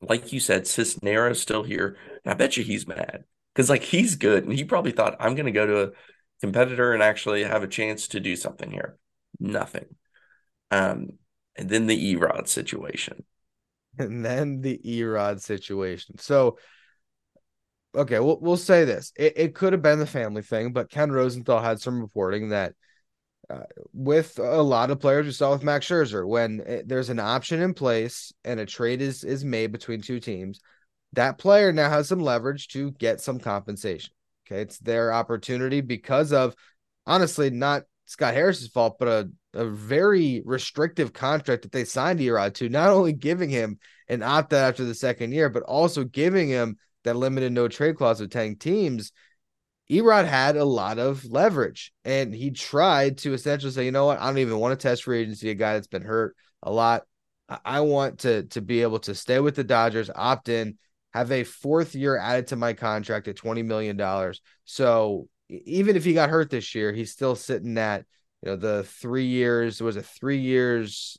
Like 0.00 0.32
you 0.32 0.40
said, 0.40 0.66
Cisneros 0.66 1.40
still 1.40 1.62
here. 1.62 1.96
And 2.24 2.32
I 2.32 2.36
bet 2.36 2.56
you 2.56 2.62
he's 2.62 2.86
mad 2.86 3.24
because, 3.54 3.68
like, 3.68 3.82
he's 3.82 4.16
good. 4.16 4.44
And 4.44 4.52
he 4.52 4.64
probably 4.64 4.92
thought, 4.92 5.16
I'm 5.18 5.34
going 5.34 5.46
to 5.46 5.52
go 5.52 5.66
to 5.66 5.82
a 5.82 5.90
competitor 6.40 6.92
and 6.92 7.02
actually 7.02 7.42
have 7.42 7.62
a 7.62 7.68
chance 7.68 8.08
to 8.08 8.20
do 8.20 8.36
something 8.36 8.70
here. 8.70 8.96
Nothing. 9.40 9.86
Um, 10.70 11.18
and 11.58 11.68
then 11.68 11.86
the 11.86 12.14
Erod 12.14 12.48
situation. 12.48 13.24
And 13.98 14.24
then 14.24 14.60
the 14.60 14.80
Erod 14.84 15.40
situation. 15.40 16.18
So, 16.18 16.56
okay, 17.94 18.20
we'll, 18.20 18.38
we'll 18.40 18.56
say 18.56 18.84
this. 18.84 19.12
It, 19.16 19.32
it 19.36 19.54
could 19.56 19.72
have 19.72 19.82
been 19.82 19.98
the 19.98 20.06
family 20.06 20.42
thing, 20.42 20.72
but 20.72 20.88
Ken 20.88 21.10
Rosenthal 21.10 21.60
had 21.60 21.80
some 21.80 22.00
reporting 22.00 22.50
that 22.50 22.74
uh, 23.50 23.64
with 23.92 24.38
a 24.38 24.62
lot 24.62 24.90
of 24.90 25.00
players 25.00 25.26
we 25.26 25.32
saw 25.32 25.50
with 25.50 25.64
Max 25.64 25.88
Scherzer, 25.88 26.26
when 26.26 26.60
it, 26.60 26.86
there's 26.86 27.08
an 27.08 27.18
option 27.18 27.60
in 27.60 27.74
place 27.74 28.32
and 28.44 28.60
a 28.60 28.66
trade 28.66 29.00
is 29.00 29.24
is 29.24 29.44
made 29.44 29.72
between 29.72 30.00
two 30.00 30.20
teams, 30.20 30.60
that 31.14 31.38
player 31.38 31.72
now 31.72 31.88
has 31.90 32.08
some 32.08 32.20
leverage 32.20 32.68
to 32.68 32.92
get 32.92 33.20
some 33.20 33.40
compensation. 33.40 34.12
Okay, 34.46 34.60
it's 34.60 34.78
their 34.78 35.12
opportunity 35.12 35.80
because 35.80 36.32
of 36.32 36.54
honestly 37.06 37.50
not 37.50 37.82
Scott 38.08 38.32
Harris's 38.32 38.68
fault, 38.68 38.96
but 38.98 39.06
a, 39.06 39.30
a 39.52 39.66
very 39.66 40.42
restrictive 40.46 41.12
contract 41.12 41.62
that 41.62 41.72
they 41.72 41.84
signed 41.84 42.20
Erod 42.20 42.54
to, 42.54 42.70
not 42.70 42.88
only 42.88 43.12
giving 43.12 43.50
him 43.50 43.78
an 44.08 44.22
opt 44.22 44.54
out 44.54 44.70
after 44.70 44.86
the 44.86 44.94
second 44.94 45.32
year, 45.32 45.50
but 45.50 45.62
also 45.64 46.04
giving 46.04 46.48
him 46.48 46.78
that 47.04 47.16
limited 47.16 47.52
no 47.52 47.68
trade 47.68 47.96
clause 47.96 48.18
with 48.18 48.30
10 48.30 48.56
teams. 48.56 49.12
Erod 49.90 50.26
had 50.26 50.56
a 50.56 50.64
lot 50.64 50.98
of 50.98 51.26
leverage 51.26 51.92
and 52.02 52.34
he 52.34 52.50
tried 52.50 53.18
to 53.18 53.34
essentially 53.34 53.72
say, 53.72 53.84
you 53.84 53.92
know 53.92 54.06
what, 54.06 54.18
I 54.18 54.26
don't 54.26 54.38
even 54.38 54.58
want 54.58 54.78
to 54.78 54.82
test 54.82 55.04
free 55.04 55.20
agency, 55.20 55.50
a 55.50 55.54
guy 55.54 55.74
that's 55.74 55.86
been 55.86 56.00
hurt 56.00 56.34
a 56.62 56.72
lot. 56.72 57.02
I 57.62 57.80
want 57.80 58.20
to 58.20 58.44
to 58.44 58.62
be 58.62 58.80
able 58.80 59.00
to 59.00 59.14
stay 59.14 59.38
with 59.38 59.54
the 59.54 59.64
Dodgers, 59.64 60.10
opt 60.14 60.48
in, 60.48 60.78
have 61.12 61.30
a 61.30 61.44
fourth 61.44 61.94
year 61.94 62.16
added 62.16 62.46
to 62.48 62.56
my 62.56 62.72
contract 62.72 63.28
at 63.28 63.36
$20 63.36 63.64
million. 63.66 64.32
So 64.64 65.28
even 65.48 65.96
if 65.96 66.04
he 66.04 66.14
got 66.14 66.30
hurt 66.30 66.50
this 66.50 66.74
year, 66.74 66.92
he's 66.92 67.12
still 67.12 67.34
sitting 67.34 67.76
at, 67.78 68.04
you 68.42 68.50
know, 68.50 68.56
the 68.56 68.84
three 68.84 69.26
years, 69.26 69.80
was 69.80 69.96
it 69.96 70.04
three 70.04 70.38
years, 70.38 71.18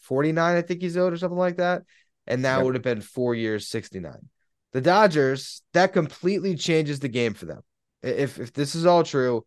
49, 0.00 0.56
I 0.56 0.62
think 0.62 0.82
he's 0.82 0.96
owed 0.96 1.12
or 1.12 1.16
something 1.16 1.38
like 1.38 1.56
that. 1.56 1.82
And 2.26 2.44
that 2.44 2.56
yep. 2.56 2.64
would 2.64 2.74
have 2.74 2.82
been 2.82 3.00
four 3.00 3.34
years, 3.34 3.68
69. 3.68 4.28
The 4.72 4.80
Dodgers, 4.80 5.62
that 5.72 5.92
completely 5.92 6.54
changes 6.56 7.00
the 7.00 7.08
game 7.08 7.34
for 7.34 7.46
them. 7.46 7.62
If 8.02 8.38
if 8.38 8.52
this 8.52 8.74
is 8.74 8.86
all 8.86 9.04
true, 9.04 9.44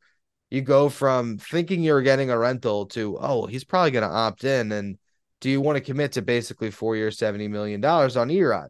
you 0.49 0.61
go 0.61 0.89
from 0.89 1.37
thinking 1.37 1.81
you're 1.81 2.01
getting 2.01 2.29
a 2.29 2.37
rental 2.37 2.85
to, 2.87 3.17
oh, 3.19 3.45
he's 3.45 3.63
probably 3.63 3.91
going 3.91 4.07
to 4.07 4.15
opt 4.15 4.43
in. 4.43 4.71
And 4.71 4.97
do 5.41 5.49
you 5.49 5.61
want 5.61 5.77
to 5.77 5.83
commit 5.83 6.13
to 6.13 6.21
basically 6.21 6.71
four 6.71 6.95
years, 6.95 7.17
$70 7.17 7.49
million 7.49 7.83
on 7.83 8.29
Erod? 8.29 8.67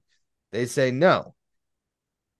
They 0.52 0.66
say 0.66 0.92
no. 0.92 1.36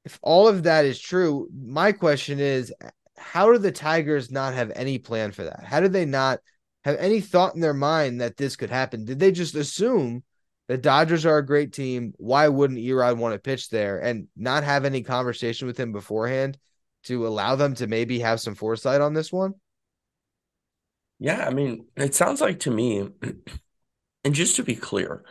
If 0.06 0.20
all 0.22 0.48
of 0.48 0.64
that 0.64 0.86
is 0.86 1.00
true, 1.00 1.50
my 1.54 1.92
question 1.92 2.40
is 2.40 2.74
how 3.18 3.52
do 3.52 3.58
the 3.58 3.72
Tigers 3.72 4.32
not 4.32 4.54
have 4.54 4.72
any 4.76 4.98
plan 4.98 5.32
for 5.32 5.44
that? 5.44 5.64
How 5.64 5.80
do 5.80 5.88
they 5.88 6.06
not 6.06 6.40
have 6.84 6.98
any 6.98 7.22
thought 7.22 7.56
in 7.56 7.62
their 7.62 7.74
mind 7.74 8.22
that 8.22 8.38
this 8.38 8.56
could 8.56 8.70
happen? 8.70 9.06
Did 9.06 9.20
they 9.20 9.32
just 9.32 9.56
assume 9.56 10.24
the 10.68 10.78
Dodgers 10.78 11.26
are 11.26 11.38
a 11.38 11.46
great 11.46 11.74
team? 11.74 12.14
Why 12.18 12.48
wouldn't 12.48 12.80
Erod 12.80 13.18
want 13.18 13.34
to 13.34 13.40
pitch 13.40 13.70
there 13.70 14.00
and 14.00 14.28
not 14.36 14.64
have 14.64 14.86
any 14.86 15.02
conversation 15.02 15.68
with 15.68 15.80
him 15.80 15.92
beforehand 15.92 16.58
to 17.04 17.28
allow 17.28 17.56
them 17.56 17.76
to 17.76 17.88
maybe 17.88 18.20
have 18.20 18.42
some 18.42 18.56
foresight 18.56 19.02
on 19.02 19.14
this 19.14 19.32
one? 19.32 19.54
Yeah, 21.20 21.46
I 21.48 21.52
mean, 21.52 21.86
it 21.96 22.14
sounds 22.14 22.42
like 22.42 22.60
to 22.62 22.72
me, 22.72 23.08
and 24.24 24.34
just 24.34 24.58
to 24.58 24.64
be 24.64 24.76
clear, 24.76 25.24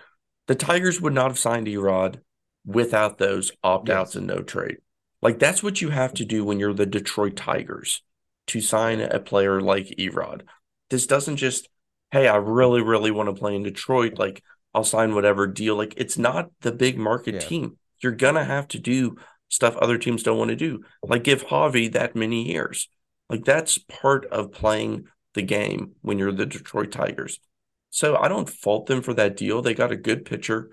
the 0.47 0.55
Tigers 0.55 1.01
would 1.01 1.13
not 1.13 1.29
have 1.29 1.39
signed 1.39 1.67
Erod 1.67 2.21
without 2.65 3.19
those 3.19 3.53
opt 3.63 3.91
outs 3.91 4.15
yes. 4.15 4.17
and 4.17 4.27
no 4.27 4.41
trade. 4.41 4.79
Like 5.25 5.39
that's 5.39 5.63
what 5.63 5.81
you 5.81 5.89
have 5.89 6.13
to 6.15 6.25
do 6.27 6.45
when 6.45 6.61
you're 6.61 6.75
the 6.75 6.85
Detroit 6.85 7.35
Tigers 7.35 8.03
to 8.49 8.61
sign 8.61 9.01
a 9.01 9.19
player 9.19 9.59
like 9.61 9.87
Erod. 9.99 10.43
This 10.91 11.07
doesn't 11.07 11.39
just, 11.39 11.69
hey, 12.11 12.29
I 12.29 12.37
really, 12.37 12.83
really 12.83 13.11
want 13.11 13.31
to 13.31 13.35
play 13.35 13.57
in 13.57 13.63
Detroit. 13.63 14.19
Like 14.19 14.45
I'll 14.75 14.85
sign 14.85 15.15
whatever 15.15 15.47
deal. 15.47 15.77
Like 15.77 15.95
it's 15.97 16.19
not 16.19 16.51
the 16.61 16.73
big 16.73 16.99
market 16.99 17.35
yeah. 17.35 17.41
team. 17.41 17.79
You're 18.01 18.13
gonna 18.13 18.45
have 18.45 18.69
to 18.69 18.79
do 18.79 19.17
stuff 19.49 19.77
other 19.77 19.97
teams 19.97 20.23
don't 20.23 20.39
want 20.39 20.51
to 20.51 20.57
do. 20.57 20.85
Like 21.03 21.25
give 21.25 21.47
Javi 21.47 21.91
that 21.93 22.15
many 22.15 22.47
years. 22.47 22.89
Like 23.31 23.47
that's 23.47 23.79
part 23.79 24.27
of 24.27 24.53
playing 24.53 25.07
the 25.33 25.43
game 25.43 25.93
when 26.03 26.19
you're 26.19 26.33
the 26.33 26.45
Detroit 26.45 26.93
Tigers. 26.93 27.41
So 27.89 28.17
I 28.17 28.29
don't 28.29 28.51
fault 28.51 28.87
them 28.87 29.01
for 29.01 29.15
that 29.15 29.37
deal. 29.37 29.63
They 29.63 29.73
got 29.73 29.93
a 29.93 29.97
good 29.97 30.27
pitcher. 30.27 30.71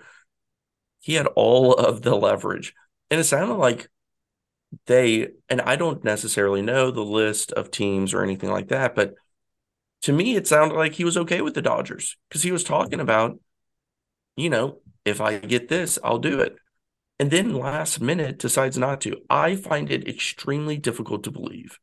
He 1.00 1.14
had 1.14 1.26
all 1.28 1.72
of 1.72 2.02
the 2.02 2.14
leverage. 2.14 2.74
And 3.10 3.20
it 3.20 3.24
sounded 3.24 3.54
like 3.54 3.88
they, 4.86 5.28
and 5.48 5.60
I 5.60 5.76
don't 5.76 6.04
necessarily 6.04 6.62
know 6.62 6.90
the 6.90 7.04
list 7.04 7.52
of 7.52 7.70
teams 7.70 8.14
or 8.14 8.22
anything 8.22 8.50
like 8.50 8.68
that, 8.68 8.94
but 8.94 9.14
to 10.02 10.12
me, 10.12 10.34
it 10.34 10.46
sounded 10.46 10.76
like 10.76 10.94
he 10.94 11.04
was 11.04 11.16
okay 11.16 11.40
with 11.40 11.54
the 11.54 11.62
Dodgers 11.62 12.16
because 12.28 12.42
he 12.42 12.52
was 12.52 12.64
talking 12.64 13.00
about, 13.00 13.38
you 14.36 14.50
know, 14.50 14.78
if 15.04 15.20
I 15.20 15.38
get 15.38 15.68
this, 15.68 15.98
I'll 16.02 16.18
do 16.18 16.40
it. 16.40 16.56
And 17.18 17.30
then 17.30 17.54
last 17.54 18.00
minute 18.00 18.38
decides 18.38 18.76
not 18.76 19.00
to. 19.02 19.18
I 19.30 19.54
find 19.54 19.90
it 19.90 20.08
extremely 20.08 20.76
difficult 20.76 21.22
to 21.24 21.30
believe 21.30 21.78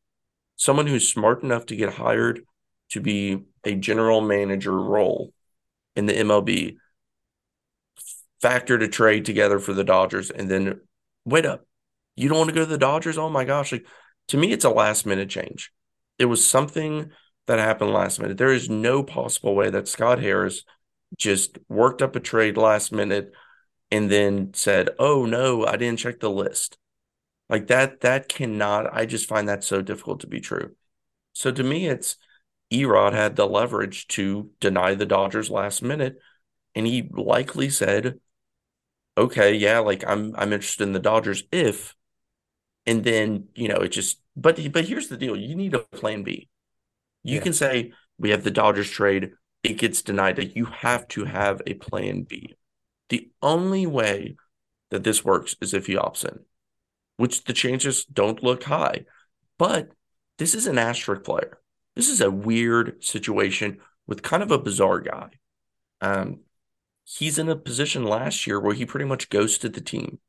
someone 0.58 0.88
who's 0.88 1.12
smart 1.12 1.42
enough 1.42 1.66
to 1.68 1.76
get 1.76 1.94
hired 1.94 2.42
to 2.90 3.00
be 3.00 3.40
a 3.64 3.76
general 3.76 4.20
manager 4.20 4.78
role 4.78 5.32
in 5.96 6.06
the 6.06 6.14
MLB 6.14 6.76
factored 8.44 8.84
a 8.84 8.88
trade 8.88 9.24
together 9.26 9.60
for 9.60 9.74
the 9.74 9.84
Dodgers 9.84 10.30
and 10.30 10.52
then 10.52 10.82
wait 11.24 11.46
up 11.46 11.66
you 12.16 12.30
don't 12.30 12.38
want 12.38 12.50
to 12.50 12.56
go 12.56 12.62
to 12.62 12.66
the 12.66 12.78
Dodgers? 12.78 13.18
Oh 13.18 13.30
my 13.30 13.46
gosh. 13.46 13.72
Like 13.72 13.86
to 14.30 14.38
me, 14.38 14.52
it's 14.52 14.66
a 14.66 14.70
last 14.70 15.06
minute 15.06 15.30
change. 15.30 15.72
It 16.18 16.26
was 16.26 16.46
something 16.46 17.12
that 17.48 17.60
happened 17.60 17.92
last 17.92 18.20
minute. 18.20 18.38
There 18.38 18.54
is 18.54 18.70
no 18.70 19.04
possible 19.04 19.56
way 19.56 19.70
that 19.70 19.88
Scott 19.88 20.20
Harris 20.22 20.64
just 21.18 21.58
worked 21.68 22.02
up 22.02 22.16
a 22.16 22.20
trade 22.20 22.58
last 22.58 22.92
minute 22.92 23.34
and 23.92 24.12
then 24.12 24.54
said, 24.54 24.92
"Oh 25.00 25.26
no, 25.26 25.66
I 25.66 25.78
didn't 25.78 26.00
check 26.00 26.20
the 26.20 26.30
list." 26.30 26.78
Like 27.50 27.68
that 27.68 28.02
that 28.02 28.30
cannot 28.30 28.94
I 28.94 29.06
just 29.06 29.28
find 29.28 29.50
that 29.50 29.64
so 29.64 29.82
difficult 29.82 30.22
to 30.22 30.28
be 30.28 30.40
true. 30.40 30.76
So 31.34 31.52
to 31.52 31.64
me 31.64 31.88
it's 31.88 32.18
Erod 32.74 33.14
had 33.14 33.36
the 33.36 33.48
leverage 33.48 34.08
to 34.10 34.52
deny 34.60 34.96
the 34.96 35.06
Dodgers 35.06 35.50
last 35.50 35.82
minute 35.84 36.20
and 36.76 36.88
he 36.88 37.10
likely 37.14 37.70
said, 37.70 38.20
"Okay, 39.18 39.54
yeah, 39.56 39.80
like 39.80 40.04
I'm 40.08 40.36
I'm 40.38 40.54
interested 40.54 40.84
in 40.84 40.94
the 40.94 41.00
Dodgers 41.00 41.44
if 41.52 41.96
and 42.90 43.04
then 43.04 43.46
you 43.54 43.68
know 43.68 43.76
it 43.76 43.90
just 43.90 44.20
but 44.36 44.60
but 44.74 44.86
here's 44.86 45.10
the 45.10 45.18
deal. 45.18 45.36
You 45.36 45.56
need 45.56 45.76
a 45.76 45.80
plan 45.80 46.24
b. 46.24 46.50
You 47.24 47.36
yeah. 47.36 47.42
can 47.42 47.54
say 47.54 47.94
we 48.18 48.32
have 48.32 48.44
the 48.44 48.52
dodgers 48.52 48.90
trade. 48.90 49.32
It 49.62 49.78
gets 49.78 50.02
denied 50.02 50.38
that 50.38 50.56
you 50.56 50.66
have 50.66 51.08
to 51.10 51.26
have 51.26 51.62
a 51.68 51.76
plan 51.76 52.24
b. 52.24 52.56
The 53.10 53.30
only 53.42 53.86
way 53.86 54.38
that 54.90 55.04
this 55.04 55.24
works 55.24 55.56
is 55.62 55.74
if 55.74 55.86
he 55.86 55.96
opts 55.96 56.26
in 56.26 56.40
which 57.18 57.44
the 57.44 57.54
chances 57.54 58.06
don't 58.06 58.42
look 58.42 58.64
high. 58.64 59.06
But 59.58 59.90
this 60.38 60.56
is 60.56 60.68
an 60.68 60.78
asterisk 60.78 61.24
player. 61.24 61.60
This 61.94 62.08
is 62.08 62.22
a 62.22 62.32
weird 62.32 63.04
situation 63.04 63.80
with 64.08 64.24
kind 64.24 64.42
of 64.42 64.52
a 64.52 64.58
bizarre 64.58 65.02
guy. 65.02 65.30
Um 66.02 66.40
he's 67.04 67.38
in 67.38 67.50
a 67.50 67.56
position 67.56 68.04
last 68.04 68.48
year 68.48 68.60
where 68.60 68.74
he 68.74 68.86
pretty 68.86 69.06
much 69.06 69.30
ghosted 69.30 69.74
the 69.74 69.82
team 69.82 70.20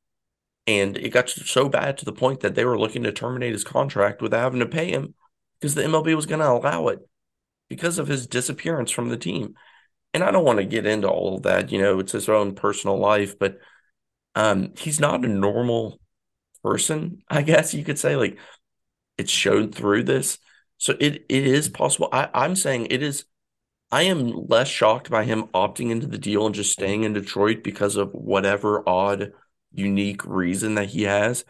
and 0.71 0.97
it 0.97 1.11
got 1.11 1.29
so 1.29 1.69
bad 1.69 1.99
to 1.99 2.05
the 2.05 2.13
point 2.13 2.41
that 2.41 2.55
they 2.55 2.65
were 2.65 2.79
looking 2.79 3.03
to 3.03 3.13
terminate 3.13 3.53
his 3.53 3.65
contract 3.65 4.23
without 4.23 4.43
having 4.43 4.61
to 4.61 4.67
pay 4.67 4.91
him 4.93 5.15
because 5.59 5.75
the 5.75 5.83
MLB 5.83 6.15
was 6.15 6.27
going 6.27 6.39
to 6.41 6.49
allow 6.49 6.89
it 6.89 7.01
because 7.69 7.99
of 7.99 8.07
his 8.07 8.29
disappearance 8.29 8.91
from 8.91 9.09
the 9.09 9.17
team. 9.17 9.55
And 10.15 10.23
I 10.23 10.31
don't 10.31 10.45
want 10.45 10.59
to 10.59 10.65
get 10.65 10.87
into 10.87 11.09
all 11.09 11.37
of 11.37 11.43
that, 11.43 11.73
you 11.73 11.81
know, 11.81 11.99
it's 11.99 12.13
his 12.13 12.29
own 12.29 12.55
personal 12.55 12.99
life, 12.99 13.37
but 13.39 13.59
um, 14.37 14.73
he's 14.79 15.01
not 15.01 15.25
a 15.25 15.29
normal 15.29 16.01
person, 16.63 17.23
I 17.29 17.43
guess 17.43 17.75
you 17.75 17.85
could 17.85 17.99
say. 17.99 18.15
Like 18.15 18.39
it's 19.19 19.31
shown 19.31 19.73
through 19.73 20.05
this. 20.05 20.39
So 20.79 20.95
it 21.01 21.25
it 21.29 21.47
is 21.47 21.69
possible. 21.69 22.09
I, 22.13 22.29
I'm 22.33 22.55
saying 22.55 22.89
it 22.91 23.03
is 23.03 23.25
I 23.91 24.03
am 24.03 24.47
less 24.47 24.69
shocked 24.69 25.11
by 25.11 25.25
him 25.25 25.45
opting 25.55 25.91
into 25.91 26.07
the 26.07 26.19
deal 26.19 26.47
and 26.47 26.55
just 26.55 26.73
staying 26.73 27.03
in 27.03 27.13
Detroit 27.13 27.65
because 27.65 27.97
of 27.97 28.13
whatever 28.13 28.89
odd 28.89 29.33
unique 29.73 30.25
reason 30.25 30.75
that 30.75 30.91
he 30.91 31.03
has, 31.03 31.45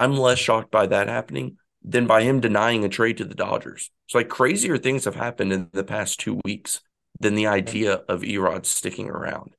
I'm 0.00 0.16
less 0.16 0.38
shocked 0.38 0.70
by 0.70 0.86
that 0.86 1.08
happening 1.08 1.58
than 1.82 2.06
by 2.06 2.22
him 2.22 2.40
denying 2.40 2.84
a 2.84 2.88
trade 2.88 3.18
to 3.18 3.24
the 3.24 3.34
Dodgers. 3.34 3.90
So 4.08 4.18
like 4.18 4.28
crazier 4.28 4.78
things 4.78 5.04
have 5.04 5.14
happened 5.14 5.52
in 5.52 5.68
the 5.72 5.84
past 5.84 6.18
two 6.18 6.40
weeks 6.44 6.80
than 7.20 7.34
the 7.34 7.46
idea 7.46 7.94
of 8.08 8.22
Erod 8.22 8.66
sticking 8.66 9.08
around. 9.08 9.54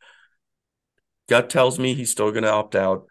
Gut 1.29 1.49
tells 1.49 1.79
me 1.79 1.93
he's 1.93 2.11
still 2.11 2.31
going 2.31 2.43
to 2.43 2.51
opt 2.51 2.75
out, 2.75 3.05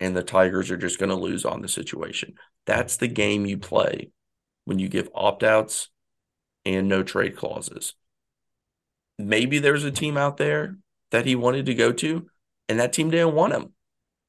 and 0.00 0.16
the 0.16 0.22
Tigers 0.22 0.70
are 0.70 0.76
just 0.76 0.98
going 0.98 1.10
to 1.10 1.16
lose 1.16 1.44
on 1.44 1.62
the 1.62 1.68
situation. 1.68 2.34
That's 2.66 2.96
the 2.96 3.08
game 3.08 3.46
you 3.46 3.58
play 3.58 4.10
when 4.64 4.78
you 4.78 4.88
give 4.88 5.10
opt 5.14 5.42
outs 5.42 5.90
and 6.64 6.88
no 6.88 7.02
trade 7.02 7.36
clauses. 7.36 7.94
Maybe 9.18 9.58
there's 9.58 9.84
a 9.84 9.92
team 9.92 10.16
out 10.16 10.38
there 10.38 10.78
that 11.10 11.26
he 11.26 11.36
wanted 11.36 11.66
to 11.66 11.74
go 11.74 11.92
to, 11.92 12.26
and 12.68 12.80
that 12.80 12.92
team 12.92 13.10
didn't 13.10 13.34
want 13.34 13.52
him. 13.52 13.73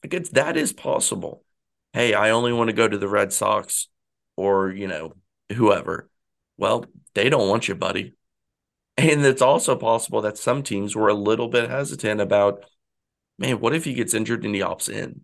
Like 0.06 0.14
it's 0.14 0.30
that 0.30 0.56
is 0.56 0.72
possible. 0.72 1.44
Hey, 1.92 2.14
I 2.14 2.30
only 2.30 2.54
want 2.54 2.70
to 2.70 2.76
go 2.76 2.88
to 2.88 2.98
the 3.00 3.08
Red 3.08 3.34
Sox 3.34 3.88
or, 4.36 4.70
you 4.70 4.86
know, 4.86 5.14
whoever. 5.52 6.12
Well, 6.58 6.86
they 7.16 7.28
don't 7.28 7.50
want 7.50 7.68
you, 7.68 7.74
buddy. 7.74 8.14
And 8.98 9.26
it's 9.26 9.42
also 9.42 9.76
possible 9.76 10.22
that 10.22 10.38
some 10.38 10.62
teams 10.62 10.96
were 10.96 11.08
a 11.08 11.16
little 11.16 11.48
bit 11.48 11.72
hesitant 11.72 12.22
about, 12.22 12.66
man, 13.40 13.60
what 13.60 13.74
if 13.74 13.84
he 13.84 13.96
gets 13.96 14.14
injured 14.14 14.46
and 14.46 14.54
he 14.54 14.62
opts 14.62 14.90
in? 14.90 15.22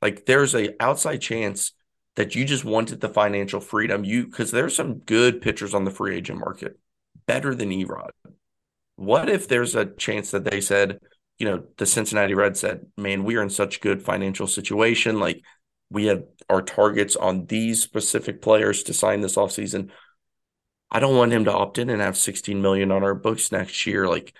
Like 0.00 0.24
there's 0.24 0.54
a 0.54 0.74
outside 0.82 1.20
chance 1.20 1.72
that 2.16 2.34
you 2.34 2.46
just 2.46 2.64
wanted 2.64 3.02
the 3.02 3.10
financial 3.10 3.60
freedom. 3.60 4.06
You 4.06 4.24
because 4.24 4.52
there's 4.52 4.74
some 4.74 5.00
good 5.00 5.42
pitchers 5.42 5.74
on 5.74 5.84
the 5.84 5.90
free 5.90 6.16
agent 6.16 6.38
market, 6.38 6.78
better 7.26 7.54
than 7.54 7.68
Erod. 7.68 8.08
What 8.96 9.28
if 9.28 9.48
there's 9.48 9.76
a 9.76 9.84
chance 9.84 10.30
that 10.30 10.44
they 10.44 10.62
said, 10.62 10.98
you 11.38 11.46
know, 11.46 11.64
the 11.76 11.86
Cincinnati 11.86 12.34
Reds 12.34 12.60
said, 12.60 12.86
man, 12.96 13.24
we 13.24 13.36
are 13.36 13.42
in 13.42 13.50
such 13.50 13.80
good 13.80 14.02
financial 14.02 14.46
situation. 14.46 15.18
Like 15.18 15.42
we 15.90 16.06
have 16.06 16.24
our 16.48 16.62
targets 16.62 17.16
on 17.16 17.46
these 17.46 17.82
specific 17.82 18.42
players 18.42 18.84
to 18.84 18.94
sign 18.94 19.20
this 19.20 19.36
offseason. 19.36 19.90
I 20.90 21.00
don't 21.00 21.16
want 21.16 21.32
him 21.32 21.44
to 21.46 21.52
opt 21.52 21.78
in 21.78 21.90
and 21.90 22.02
have 22.02 22.16
16 22.16 22.60
million 22.60 22.90
on 22.92 23.02
our 23.02 23.14
books 23.14 23.50
next 23.50 23.86
year. 23.86 24.06
Like 24.06 24.34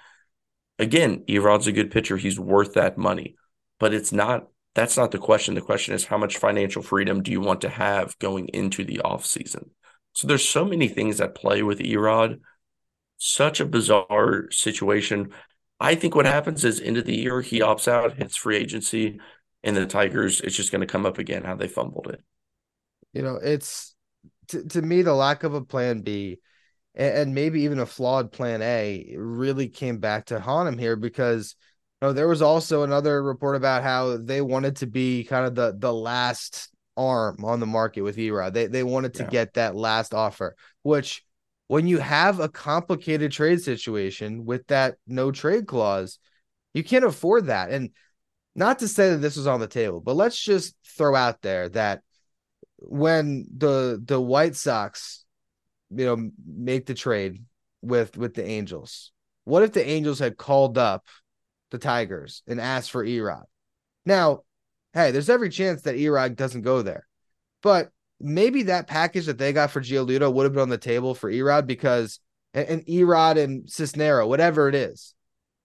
again, 0.78 1.24
Erod's 1.28 1.66
a 1.66 1.72
good 1.72 1.90
pitcher. 1.90 2.16
He's 2.16 2.38
worth 2.38 2.74
that 2.74 2.98
money. 2.98 3.36
But 3.78 3.94
it's 3.94 4.12
not 4.12 4.48
that's 4.74 4.96
not 4.96 5.10
the 5.10 5.18
question. 5.18 5.54
The 5.54 5.60
question 5.60 5.94
is 5.94 6.04
how 6.04 6.16
much 6.16 6.38
financial 6.38 6.82
freedom 6.82 7.22
do 7.22 7.30
you 7.30 7.40
want 7.40 7.60
to 7.62 7.68
have 7.68 8.18
going 8.18 8.48
into 8.48 8.84
the 8.84 9.02
offseason? 9.04 9.70
So 10.14 10.26
there's 10.26 10.48
so 10.48 10.64
many 10.64 10.88
things 10.88 11.18
that 11.18 11.34
play 11.34 11.62
with 11.62 11.78
Erod. 11.78 12.40
Such 13.18 13.60
a 13.60 13.66
bizarre 13.66 14.50
situation. 14.50 15.32
I 15.82 15.96
think 15.96 16.14
what 16.14 16.26
happens 16.26 16.64
is 16.64 16.80
end 16.80 16.96
of 16.96 17.06
the 17.06 17.16
year 17.16 17.40
he 17.40 17.58
opts 17.58 17.88
out, 17.88 18.16
hits 18.16 18.36
free 18.36 18.56
agency, 18.56 19.18
and 19.64 19.76
the 19.76 19.84
Tigers 19.84 20.40
it's 20.40 20.54
just 20.54 20.70
going 20.70 20.80
to 20.80 20.86
come 20.86 21.04
up 21.04 21.18
again 21.18 21.42
how 21.42 21.56
they 21.56 21.66
fumbled 21.66 22.06
it. 22.06 22.22
You 23.12 23.22
know, 23.22 23.34
it's 23.42 23.96
to, 24.48 24.64
to 24.68 24.80
me 24.80 25.02
the 25.02 25.12
lack 25.12 25.42
of 25.42 25.54
a 25.54 25.64
plan 25.64 26.02
B 26.02 26.38
and, 26.94 27.14
and 27.16 27.34
maybe 27.34 27.62
even 27.62 27.80
a 27.80 27.86
flawed 27.86 28.30
plan 28.30 28.62
A 28.62 29.16
really 29.18 29.68
came 29.68 29.98
back 29.98 30.26
to 30.26 30.38
haunt 30.38 30.68
him 30.68 30.78
here 30.78 30.94
because 30.94 31.56
you 32.00 32.08
know, 32.08 32.12
there 32.12 32.28
was 32.28 32.42
also 32.42 32.84
another 32.84 33.20
report 33.20 33.56
about 33.56 33.82
how 33.82 34.18
they 34.18 34.40
wanted 34.40 34.76
to 34.76 34.86
be 34.86 35.24
kind 35.24 35.46
of 35.46 35.56
the 35.56 35.74
the 35.76 35.92
last 35.92 36.70
arm 36.96 37.44
on 37.44 37.58
the 37.58 37.66
market 37.66 38.02
with 38.02 38.18
Erod. 38.18 38.52
They 38.52 38.68
they 38.68 38.84
wanted 38.84 39.14
to 39.14 39.24
yeah. 39.24 39.30
get 39.30 39.54
that 39.54 39.74
last 39.74 40.14
offer, 40.14 40.54
which 40.82 41.24
when 41.72 41.86
you 41.86 41.96
have 41.96 42.38
a 42.38 42.50
complicated 42.50 43.32
trade 43.32 43.58
situation 43.58 44.44
with 44.44 44.66
that 44.66 44.96
no 45.06 45.30
trade 45.30 45.66
clause, 45.66 46.18
you 46.74 46.84
can't 46.84 47.02
afford 47.02 47.46
that. 47.46 47.70
And 47.70 47.92
not 48.54 48.80
to 48.80 48.88
say 48.88 49.08
that 49.08 49.22
this 49.22 49.38
was 49.38 49.46
on 49.46 49.58
the 49.58 49.66
table, 49.66 50.02
but 50.02 50.14
let's 50.14 50.38
just 50.38 50.74
throw 50.98 51.14
out 51.14 51.40
there 51.40 51.70
that 51.70 52.02
when 52.76 53.46
the 53.56 53.98
the 54.04 54.20
White 54.20 54.54
Sox, 54.54 55.24
you 55.88 56.04
know, 56.04 56.30
make 56.46 56.84
the 56.84 56.92
trade 56.92 57.42
with 57.80 58.18
with 58.18 58.34
the 58.34 58.44
Angels, 58.44 59.10
what 59.44 59.62
if 59.62 59.72
the 59.72 59.88
Angels 59.88 60.18
had 60.18 60.36
called 60.36 60.76
up 60.76 61.06
the 61.70 61.78
Tigers 61.78 62.42
and 62.46 62.60
asked 62.60 62.90
for 62.90 63.02
Erod? 63.02 63.44
Now, 64.04 64.42
hey, 64.92 65.10
there's 65.10 65.30
every 65.30 65.48
chance 65.48 65.80
that 65.82 65.96
Erod 65.96 66.36
doesn't 66.36 66.68
go 66.68 66.82
there, 66.82 67.08
but 67.62 67.90
maybe 68.22 68.64
that 68.64 68.86
package 68.86 69.26
that 69.26 69.38
they 69.38 69.52
got 69.52 69.70
for 69.70 69.80
Giolito 69.80 70.32
would 70.32 70.44
have 70.44 70.52
been 70.52 70.62
on 70.62 70.68
the 70.68 70.78
table 70.78 71.14
for 71.14 71.30
Erod 71.30 71.66
because 71.66 72.20
and, 72.54 72.84
Erod 72.86 73.42
and 73.42 73.64
Cisnero, 73.64 74.28
whatever 74.28 74.68
it 74.68 74.74
is, 74.74 75.14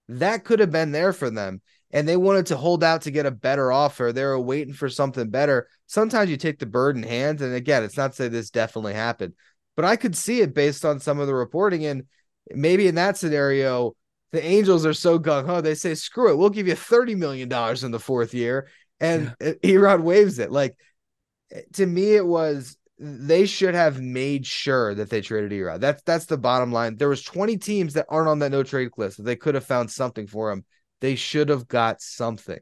that 0.08 0.44
could 0.44 0.60
have 0.60 0.70
been 0.70 0.92
there 0.92 1.12
for 1.12 1.30
them 1.30 1.60
and 1.90 2.06
they 2.06 2.16
wanted 2.16 2.46
to 2.46 2.56
hold 2.56 2.84
out 2.84 3.02
to 3.02 3.10
get 3.10 3.26
a 3.26 3.30
better 3.30 3.72
offer. 3.72 4.12
They 4.12 4.24
were 4.24 4.38
waiting 4.38 4.74
for 4.74 4.88
something 4.88 5.30
better. 5.30 5.68
Sometimes 5.86 6.30
you 6.30 6.36
take 6.36 6.58
the 6.58 6.66
bird 6.66 6.96
in 6.96 7.02
hand, 7.02 7.40
and 7.40 7.54
again, 7.54 7.82
it's 7.82 7.96
not 7.96 8.12
to 8.12 8.16
say 8.16 8.28
this 8.28 8.50
definitely 8.50 8.94
happened, 8.94 9.34
but 9.74 9.84
I 9.84 9.96
could 9.96 10.16
see 10.16 10.40
it 10.40 10.54
based 10.54 10.84
on 10.84 11.00
some 11.00 11.18
of 11.18 11.26
the 11.26 11.34
reporting. 11.34 11.86
And 11.86 12.04
maybe 12.50 12.88
in 12.88 12.96
that 12.96 13.16
scenario, 13.16 13.94
the 14.32 14.44
Angels 14.44 14.84
are 14.84 14.92
so 14.92 15.18
gung 15.18 15.46
ho, 15.46 15.62
they 15.62 15.74
say, 15.74 15.94
"Screw 15.94 16.30
it, 16.30 16.36
we'll 16.36 16.50
give 16.50 16.68
you 16.68 16.74
thirty 16.74 17.14
million 17.14 17.48
dollars 17.48 17.84
in 17.84 17.90
the 17.90 17.98
fourth 17.98 18.34
year," 18.34 18.68
and 19.00 19.34
yeah. 19.40 19.52
Erod 19.64 20.02
waives 20.02 20.38
it. 20.38 20.52
Like 20.52 20.76
to 21.74 21.86
me, 21.86 22.14
it 22.14 22.26
was 22.26 22.76
they 23.00 23.46
should 23.46 23.74
have 23.74 24.00
made 24.00 24.44
sure 24.44 24.94
that 24.94 25.08
they 25.08 25.20
traded 25.20 25.52
Erod. 25.52 25.80
That's 25.80 26.02
that's 26.02 26.26
the 26.26 26.38
bottom 26.38 26.72
line. 26.72 26.96
There 26.96 27.08
was 27.08 27.22
20 27.22 27.56
teams 27.58 27.94
that 27.94 28.06
aren't 28.08 28.28
on 28.28 28.40
that 28.40 28.50
no 28.50 28.62
trade 28.62 28.90
list. 28.96 29.22
They 29.22 29.36
could 29.36 29.54
have 29.54 29.64
found 29.64 29.90
something 29.90 30.26
for 30.26 30.50
him 30.50 30.64
they 31.00 31.14
should 31.14 31.48
have 31.48 31.68
got 31.68 32.00
something. 32.00 32.58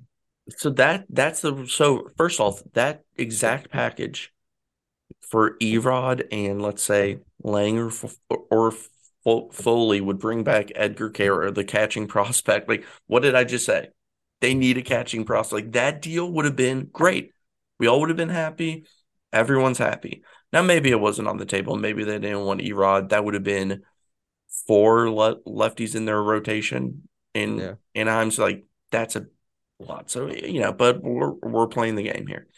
So 0.57 0.70
that 0.70 1.07
that's 1.11 1.40
the 1.40 1.66
so 1.66 2.09
first 2.16 2.38
off, 2.38 2.62
that 2.75 3.03
exact 3.16 3.70
package 3.70 4.33
for 5.20 5.57
Erod 5.59 6.27
and 6.31 6.62
let's 6.62 6.83
say 6.83 7.18
Langer 7.44 8.16
or, 8.51 8.72
Foley 9.53 10.01
would 10.01 10.20
bring 10.20 10.44
back 10.44 10.70
Edgar 10.77 11.11
Quero, 11.11 11.51
the 11.51 11.64
catching 11.64 12.07
prospect. 12.09 12.68
Like, 12.68 12.85
what 13.09 13.22
did 13.22 13.35
I 13.35 13.42
just 13.42 13.66
say? 13.66 13.88
They 14.40 14.55
need 14.55 14.79
a 14.79 14.83
catching 14.83 15.25
prospect. 15.25 15.64
Like 15.64 15.72
that 15.72 16.01
deal 16.01 16.31
would 16.31 16.44
have 16.44 16.55
been 16.55 16.88
great. 16.92 17.33
We 17.79 17.87
all 17.87 18.01
would 18.01 18.11
have 18.11 18.17
been 18.17 18.29
happy. 18.29 18.87
Everyone's 19.33 19.79
happy. 19.79 20.23
Now, 20.53 20.62
maybe 20.62 20.91
it 20.91 21.01
wasn't 21.01 21.29
on 21.29 21.37
the 21.37 21.45
table. 21.45 21.77
Maybe 21.77 22.05
they 22.05 22.19
didn't 22.19 22.45
want 22.45 22.61
Erod. 22.61 23.11
That 23.11 23.25
would 23.25 23.35
have 23.35 23.43
been 23.43 23.83
four 24.67 25.11
le- 25.11 25.43
lefties 25.43 25.95
in 25.95 26.05
their 26.05 26.23
rotation 26.23 27.09
and 27.37 27.59
yeah. 27.59 27.75
Anaheim's 27.95 28.39
like 28.39 28.65
that's 28.91 29.15
a 29.15 29.27
lot. 29.79 30.11
So 30.11 30.33
you 30.33 30.61
know, 30.61 30.73
but 30.73 31.03
we're 31.03 31.33
we're 31.33 31.67
playing 31.69 31.97
the 31.97 32.03
game 32.03 32.27
here. 32.27 32.49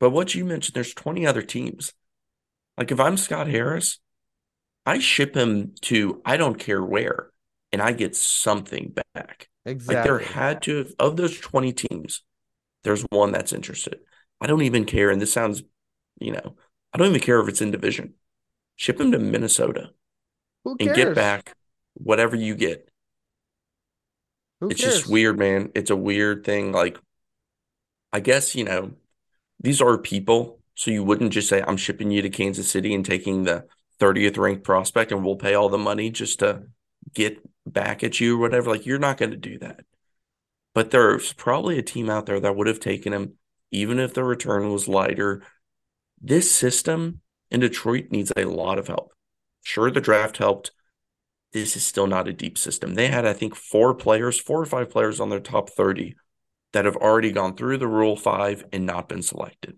But 0.00 0.10
what 0.10 0.34
you 0.34 0.44
mentioned, 0.44 0.74
there's 0.74 0.94
20 0.94 1.26
other 1.26 1.42
teams. 1.42 1.92
Like 2.78 2.90
if 2.90 2.98
I'm 2.98 3.16
Scott 3.16 3.46
Harris, 3.46 4.00
I 4.86 4.98
ship 4.98 5.36
him 5.36 5.74
to 5.82 6.20
I 6.24 6.36
don't 6.36 6.58
care 6.58 6.82
where, 6.82 7.30
and 7.72 7.82
I 7.82 7.92
get 7.92 8.16
something 8.16 8.94
back. 9.14 9.48
Exactly. 9.66 9.94
Like 9.94 10.04
there 10.04 10.18
had 10.18 10.62
to 10.62 10.78
have, 10.78 10.92
of 10.98 11.16
those 11.16 11.38
20 11.38 11.72
teams, 11.72 12.22
there's 12.82 13.02
one 13.10 13.32
that's 13.32 13.52
interested. 13.52 14.00
I 14.44 14.46
don't 14.46 14.60
even 14.60 14.84
care, 14.84 15.08
and 15.08 15.18
this 15.18 15.32
sounds, 15.32 15.62
you 16.20 16.30
know, 16.30 16.54
I 16.92 16.98
don't 16.98 17.08
even 17.08 17.22
care 17.22 17.40
if 17.40 17.48
it's 17.48 17.62
in 17.62 17.70
division. 17.70 18.12
Ship 18.76 19.00
him 19.00 19.10
to 19.12 19.18
Minnesota 19.18 19.92
and 20.66 20.94
get 20.94 21.14
back 21.14 21.56
whatever 21.94 22.36
you 22.36 22.54
get. 22.54 22.86
Who 24.60 24.68
it's 24.68 24.82
cares? 24.82 24.96
just 24.96 25.08
weird, 25.08 25.38
man. 25.38 25.72
It's 25.74 25.88
a 25.88 25.96
weird 25.96 26.44
thing. 26.44 26.72
Like, 26.72 26.98
I 28.12 28.20
guess, 28.20 28.54
you 28.54 28.64
know, 28.64 28.92
these 29.60 29.80
are 29.80 29.96
people. 29.96 30.60
So 30.74 30.90
you 30.90 31.04
wouldn't 31.04 31.32
just 31.32 31.48
say, 31.48 31.62
I'm 31.66 31.78
shipping 31.78 32.10
you 32.10 32.20
to 32.20 32.28
Kansas 32.28 32.70
City 32.70 32.94
and 32.94 33.02
taking 33.02 33.44
the 33.44 33.64
30th 33.98 34.36
ranked 34.36 34.64
prospect 34.64 35.10
and 35.10 35.24
we'll 35.24 35.36
pay 35.36 35.54
all 35.54 35.70
the 35.70 35.78
money 35.78 36.10
just 36.10 36.40
to 36.40 36.64
get 37.14 37.38
back 37.64 38.04
at 38.04 38.20
you 38.20 38.36
or 38.36 38.40
whatever. 38.40 38.68
Like, 38.68 38.84
you're 38.84 38.98
not 38.98 39.16
going 39.16 39.30
to 39.30 39.38
do 39.38 39.58
that. 39.60 39.86
But 40.74 40.90
there's 40.90 41.32
probably 41.32 41.78
a 41.78 41.82
team 41.82 42.10
out 42.10 42.26
there 42.26 42.40
that 42.40 42.54
would 42.54 42.66
have 42.66 42.80
taken 42.80 43.14
him, 43.14 43.38
even 43.70 43.98
if 43.98 44.14
the 44.14 44.24
return 44.24 44.72
was 44.72 44.88
lighter. 44.88 45.42
This 46.20 46.50
system 46.50 47.20
in 47.50 47.60
Detroit 47.60 48.06
needs 48.10 48.32
a 48.36 48.44
lot 48.44 48.78
of 48.78 48.88
help. 48.88 49.12
Sure, 49.62 49.90
the 49.90 50.00
draft 50.00 50.38
helped 50.38 50.70
this 51.54 51.76
is 51.76 51.86
still 51.86 52.08
not 52.08 52.26
a 52.26 52.32
deep 52.32 52.58
system. 52.58 52.94
They 52.94 53.06
had, 53.06 53.24
I 53.24 53.32
think, 53.32 53.54
four 53.54 53.94
players, 53.94 54.40
four 54.40 54.60
or 54.60 54.66
five 54.66 54.90
players 54.90 55.20
on 55.20 55.30
their 55.30 55.40
top 55.40 55.70
30 55.70 56.16
that 56.72 56.84
have 56.84 56.96
already 56.96 57.30
gone 57.30 57.56
through 57.56 57.78
the 57.78 57.86
Rule 57.86 58.16
5 58.16 58.64
and 58.72 58.84
not 58.84 59.08
been 59.08 59.22
selected. 59.22 59.76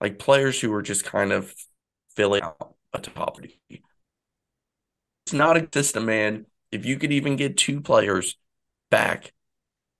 Like 0.00 0.20
players 0.20 0.60
who 0.60 0.70
were 0.70 0.82
just 0.82 1.04
kind 1.04 1.32
of 1.32 1.52
filling 2.14 2.42
out 2.42 2.74
a 2.92 3.00
top 3.00 3.36
30. 3.36 3.60
It's 5.26 5.32
not 5.32 5.56
a 5.56 5.68
system, 5.74 6.06
man. 6.06 6.46
If 6.70 6.86
you 6.86 6.96
could 6.96 7.12
even 7.12 7.34
get 7.34 7.56
two 7.56 7.80
players 7.80 8.36
back, 8.88 9.32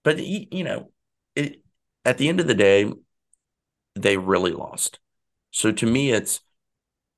but 0.05 0.21
you 0.21 0.63
know, 0.63 0.93
it 1.35 1.61
at 2.05 2.19
the 2.19 2.29
end 2.29 2.39
of 2.39 2.47
the 2.47 2.55
day, 2.55 2.91
they 3.95 4.17
really 4.17 4.53
lost. 4.53 4.99
So 5.51 5.73
to 5.73 5.87
me, 5.87 6.13
it's 6.13 6.41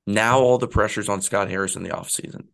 now 0.05 0.39
all 0.39 0.57
the 0.57 0.67
pressure's 0.67 1.09
on 1.09 1.21
Scott 1.21 1.49
Harris 1.49 1.75
in 1.75 1.83
the 1.83 1.89
offseason. 1.89 2.47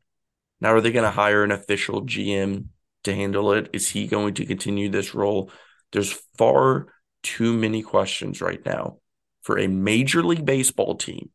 Now, 0.61 0.73
are 0.73 0.81
they 0.81 0.91
going 0.91 1.05
to 1.05 1.11
hire 1.11 1.43
an 1.43 1.51
official 1.51 2.05
GM 2.05 2.65
to 3.05 3.15
handle 3.15 3.53
it? 3.53 3.69
Is 3.73 3.89
he 3.89 4.07
going 4.07 4.33
to 4.35 4.45
continue 4.45 4.89
this 4.89 5.15
role? 5.15 5.51
There's 5.91 6.11
far 6.37 6.87
too 7.23 7.53
many 7.53 7.81
questions 7.81 8.41
right 8.41 8.63
now 8.65 8.97
for 9.41 9.57
a 9.57 9.67
Major 9.67 10.21
League 10.21 10.45
Baseball 10.45 10.95
team 10.95 11.29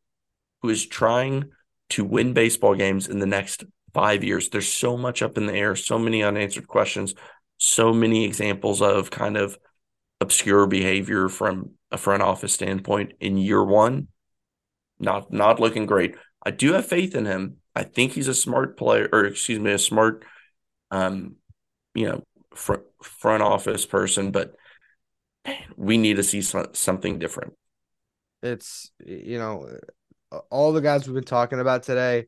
who 0.61 0.69
is 0.69 0.85
trying 0.85 1.45
to 1.89 2.03
win 2.03 2.33
baseball 2.33 2.75
games 2.75 3.07
in 3.07 3.19
the 3.19 3.25
next 3.25 3.63
five 3.93 4.23
years. 4.23 4.49
There's 4.49 4.71
so 4.71 4.97
much 4.97 5.21
up 5.21 5.37
in 5.37 5.47
the 5.47 5.53
air, 5.53 5.75
so 5.75 5.97
many 5.97 6.23
unanswered 6.23 6.67
questions, 6.67 7.13
so 7.57 7.93
many 7.93 8.25
examples 8.25 8.81
of 8.81 9.09
kind 9.11 9.37
of 9.37 9.57
obscure 10.21 10.67
behavior 10.67 11.29
from 11.29 11.71
a 11.95 11.97
front 11.97 12.21
office 12.21 12.53
standpoint 12.53 13.13
in 13.19 13.37
year 13.37 13.63
one. 13.63 14.09
Not 14.99 15.33
not 15.33 15.59
looking 15.59 15.85
great. 15.85 16.15
I 16.45 16.51
do 16.51 16.73
have 16.73 16.85
faith 16.85 17.15
in 17.15 17.25
him. 17.25 17.57
I 17.75 17.83
think 17.83 18.13
he's 18.13 18.27
a 18.27 18.35
smart 18.35 18.77
player, 18.77 19.09
or 19.11 19.25
excuse 19.25 19.59
me, 19.59 19.71
a 19.71 19.79
smart, 19.79 20.23
um, 20.91 21.35
you 21.93 22.07
know, 22.07 22.23
front 22.53 22.83
front 23.01 23.43
office 23.43 23.85
person. 23.85 24.31
But 24.31 24.55
man, 25.45 25.57
we 25.75 25.97
need 25.97 26.17
to 26.17 26.23
see 26.23 26.41
some, 26.41 26.67
something 26.73 27.17
different. 27.17 27.53
It's 28.43 28.91
you 29.05 29.39
know, 29.39 29.67
all 30.51 30.71
the 30.71 30.81
guys 30.81 31.07
we've 31.07 31.15
been 31.15 31.23
talking 31.23 31.59
about 31.59 31.83
today 31.83 32.27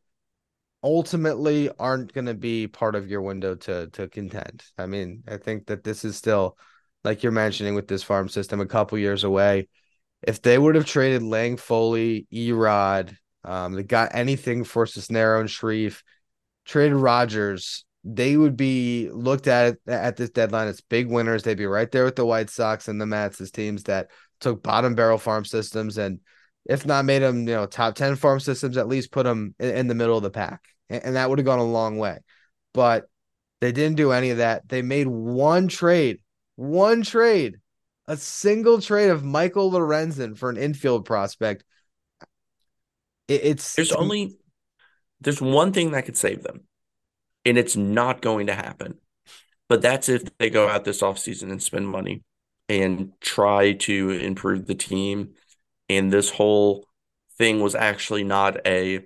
ultimately 0.83 1.69
aren't 1.79 2.13
going 2.13 2.25
to 2.25 2.33
be 2.33 2.67
part 2.67 2.95
of 2.95 3.09
your 3.09 3.21
window 3.21 3.55
to 3.55 3.87
to 3.87 4.07
contend. 4.07 4.63
I 4.77 4.87
mean, 4.87 5.23
I 5.27 5.37
think 5.37 5.67
that 5.67 5.83
this 5.83 6.03
is 6.03 6.15
still 6.15 6.57
like 7.03 7.23
you're 7.23 7.31
mentioning 7.31 7.75
with 7.75 7.87
this 7.87 8.03
farm 8.03 8.29
system 8.29 8.59
a 8.59 8.65
couple 8.65 8.97
years 8.97 9.23
away. 9.23 9.67
If 10.21 10.41
they 10.41 10.57
would 10.57 10.75
have 10.75 10.85
traded 10.85 11.23
Lange 11.23 11.57
Foley, 11.57 12.27
Erod, 12.33 13.15
um, 13.43 13.73
they 13.73 13.83
got 13.83 14.15
anything 14.15 14.63
for 14.63 14.85
Cisnero 14.85 15.39
and 15.39 15.49
Shreve, 15.49 16.03
traded 16.65 16.97
Rogers. 16.97 17.85
They 18.03 18.35
would 18.35 18.57
be 18.57 19.09
looked 19.11 19.47
at 19.47 19.77
at 19.87 20.17
this 20.17 20.29
deadline 20.29 20.67
as 20.67 20.81
big 20.81 21.09
winners. 21.09 21.43
They'd 21.43 21.57
be 21.57 21.65
right 21.65 21.91
there 21.91 22.05
with 22.05 22.15
the 22.15 22.25
White 22.25 22.49
Sox 22.49 22.87
and 22.87 22.99
the 22.99 23.05
Mets 23.05 23.41
as 23.41 23.51
teams 23.51 23.83
that 23.83 24.09
took 24.39 24.63
bottom 24.63 24.95
barrel 24.95 25.17
farm 25.17 25.45
systems 25.45 25.97
and 25.97 26.19
if 26.67 26.85
not 26.85 27.05
made 27.05 27.19
them, 27.19 27.47
you 27.47 27.55
know, 27.55 27.65
top 27.65 27.95
10 27.95 28.17
farm 28.17 28.39
systems, 28.39 28.77
at 28.77 28.87
least 28.87 29.11
put 29.11 29.23
them 29.23 29.55
in, 29.59 29.69
in 29.69 29.87
the 29.87 29.95
middle 29.95 30.17
of 30.17 30.23
the 30.23 30.29
pack. 30.29 30.67
and, 30.89 31.03
and 31.03 31.15
that 31.15 31.29
would 31.29 31.39
have 31.39 31.45
gone 31.45 31.59
a 31.59 31.63
long 31.63 31.97
way. 31.97 32.19
But 32.73 33.09
they 33.61 33.71
didn't 33.71 33.97
do 33.97 34.11
any 34.11 34.29
of 34.29 34.37
that. 34.37 34.67
They 34.67 34.81
made 34.81 35.07
one 35.07 35.67
trade, 35.67 36.19
one 36.57 37.03
trade, 37.03 37.59
a 38.07 38.17
single 38.17 38.81
trade 38.81 39.09
of 39.09 39.23
Michael 39.23 39.71
Lorenzen 39.71 40.37
for 40.37 40.49
an 40.49 40.57
infield 40.57 41.05
prospect. 41.05 41.63
It, 43.29 43.41
it's 43.43 43.75
there's 43.75 43.93
only 43.93 44.37
there's 45.21 45.41
one 45.41 45.71
thing 45.71 45.91
that 45.91 46.05
could 46.05 46.17
save 46.17 46.43
them, 46.43 46.61
and 47.45 47.57
it's 47.57 47.77
not 47.77 48.21
going 48.21 48.47
to 48.47 48.55
happen. 48.55 48.97
But 49.69 49.81
that's 49.81 50.09
if 50.09 50.23
they 50.37 50.49
go 50.49 50.67
out 50.67 50.83
this 50.83 51.01
offseason 51.01 51.51
and 51.51 51.61
spend 51.61 51.87
money 51.87 52.23
and 52.69 53.11
try 53.21 53.73
to 53.73 54.11
improve 54.11 54.65
the 54.65 54.75
team. 54.75 55.33
And 55.89 56.11
this 56.11 56.29
whole 56.29 56.85
thing 57.37 57.61
was 57.61 57.75
actually 57.75 58.23
not 58.23 58.65
a 58.65 59.05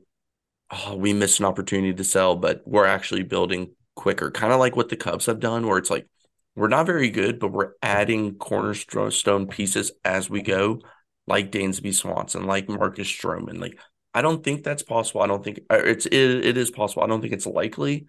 oh, 0.71 0.95
we 0.95 1.13
missed 1.13 1.39
an 1.39 1.45
opportunity 1.45 1.93
to 1.93 2.03
sell, 2.03 2.35
but 2.35 2.61
we're 2.65 2.85
actually 2.85 3.23
building 3.23 3.71
quicker. 3.95 4.31
Kind 4.31 4.53
of 4.53 4.59
like 4.59 4.75
what 4.75 4.89
the 4.89 4.95
Cubs 4.95 5.25
have 5.25 5.39
done, 5.39 5.67
where 5.67 5.77
it's 5.77 5.89
like 5.89 6.07
we're 6.55 6.67
not 6.67 6.85
very 6.85 7.09
good, 7.09 7.39
but 7.39 7.51
we're 7.51 7.73
adding 7.81 8.35
cornerstone 8.35 9.47
pieces 9.47 9.91
as 10.03 10.29
we 10.29 10.41
go, 10.41 10.81
like 11.27 11.51
Dansby 11.51 11.93
Swanson, 11.93 12.45
like 12.45 12.67
Marcus 12.67 13.07
Stroman. 13.07 13.59
Like 13.59 13.79
I 14.13 14.21
don't 14.21 14.43
think 14.43 14.63
that's 14.63 14.83
possible. 14.83 15.21
I 15.21 15.27
don't 15.27 15.43
think 15.43 15.61
uh, 15.69 15.81
it's 15.83 16.05
it, 16.05 16.13
it 16.13 16.57
is 16.57 16.71
possible. 16.71 17.03
I 17.03 17.07
don't 17.07 17.21
think 17.21 17.33
it's 17.33 17.45
likely, 17.45 18.07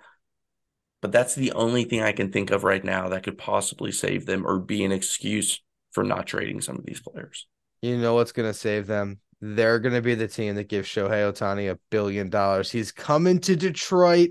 but 1.01 1.13
that's 1.13 1.35
the 1.35 1.53
only 1.53 1.85
thing 1.85 2.03
I 2.03 2.13
can 2.13 2.33
think 2.33 2.51
of 2.51 2.65
right 2.65 2.83
now 2.83 3.11
that 3.11 3.23
could 3.23 3.39
possibly 3.39 3.93
save 3.93 4.27
them 4.27 4.47
or 4.47 4.59
be 4.59 4.85
an 4.85 4.93
excuse 4.93 5.63
for 5.93 6.03
not 6.03 6.27
trading 6.27 6.61
some 6.61 6.77
of 6.77 6.85
these 6.85 7.01
players. 7.01 7.47
You 7.83 7.99
know 7.99 8.15
what's 8.15 8.33
going 8.33 8.49
to 8.49 8.59
save 8.59 8.87
them? 8.87 9.21
They're 9.41 9.81
going 9.81 9.95
to 9.95 10.03
be 10.03 10.15
the 10.15 10.29
team 10.29 10.55
that 10.55 10.69
gives 10.69 10.89
Shohei 10.89 11.31
Ohtani 11.31 11.71
a 11.71 11.79
billion 11.91 12.31
dollars. 12.31 12.71
He's 12.71 12.93
coming 12.93 13.41
to 13.41 13.57
Detroit, 13.57 14.31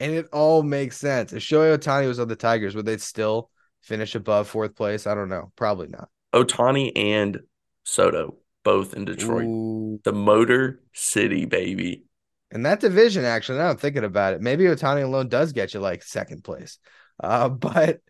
and 0.00 0.12
it 0.12 0.26
all 0.32 0.62
makes 0.62 0.96
sense. 0.96 1.32
If 1.32 1.42
Shohei 1.42 1.76
Ohtani 1.76 2.06
was 2.06 2.20
on 2.20 2.28
the 2.28 2.36
Tigers, 2.36 2.74
would 2.74 2.86
they 2.86 2.98
still 2.98 3.50
finish 3.82 4.14
above 4.14 4.48
fourth 4.48 4.74
place? 4.74 5.06
I 5.06 5.14
don't 5.14 5.28
know. 5.28 5.52
Probably 5.56 5.88
not. 5.88 6.08
Ohtani 6.34 6.92
and 6.96 7.40
Soto 7.84 8.36
both 8.64 8.94
in 8.94 9.04
Detroit. 9.04 9.46
Ooh. 9.46 10.00
The 10.04 10.12
Motor 10.12 10.80
City, 10.92 11.46
baby. 11.46 12.04
And 12.50 12.64
that 12.66 12.80
division, 12.80 13.24
actually, 13.24 13.58
now 13.58 13.70
I'm 13.70 13.76
thinking 13.76 14.04
about 14.04 14.34
it. 14.34 14.40
Maybe 14.40 14.64
Ohtani 14.64 15.04
alone 15.04 15.28
does 15.28 15.52
get 15.52 15.74
you 15.74 15.80
like 15.80 16.02
second 16.02 16.44
place. 16.44 16.78
Uh, 17.22 17.48
but 17.48 18.00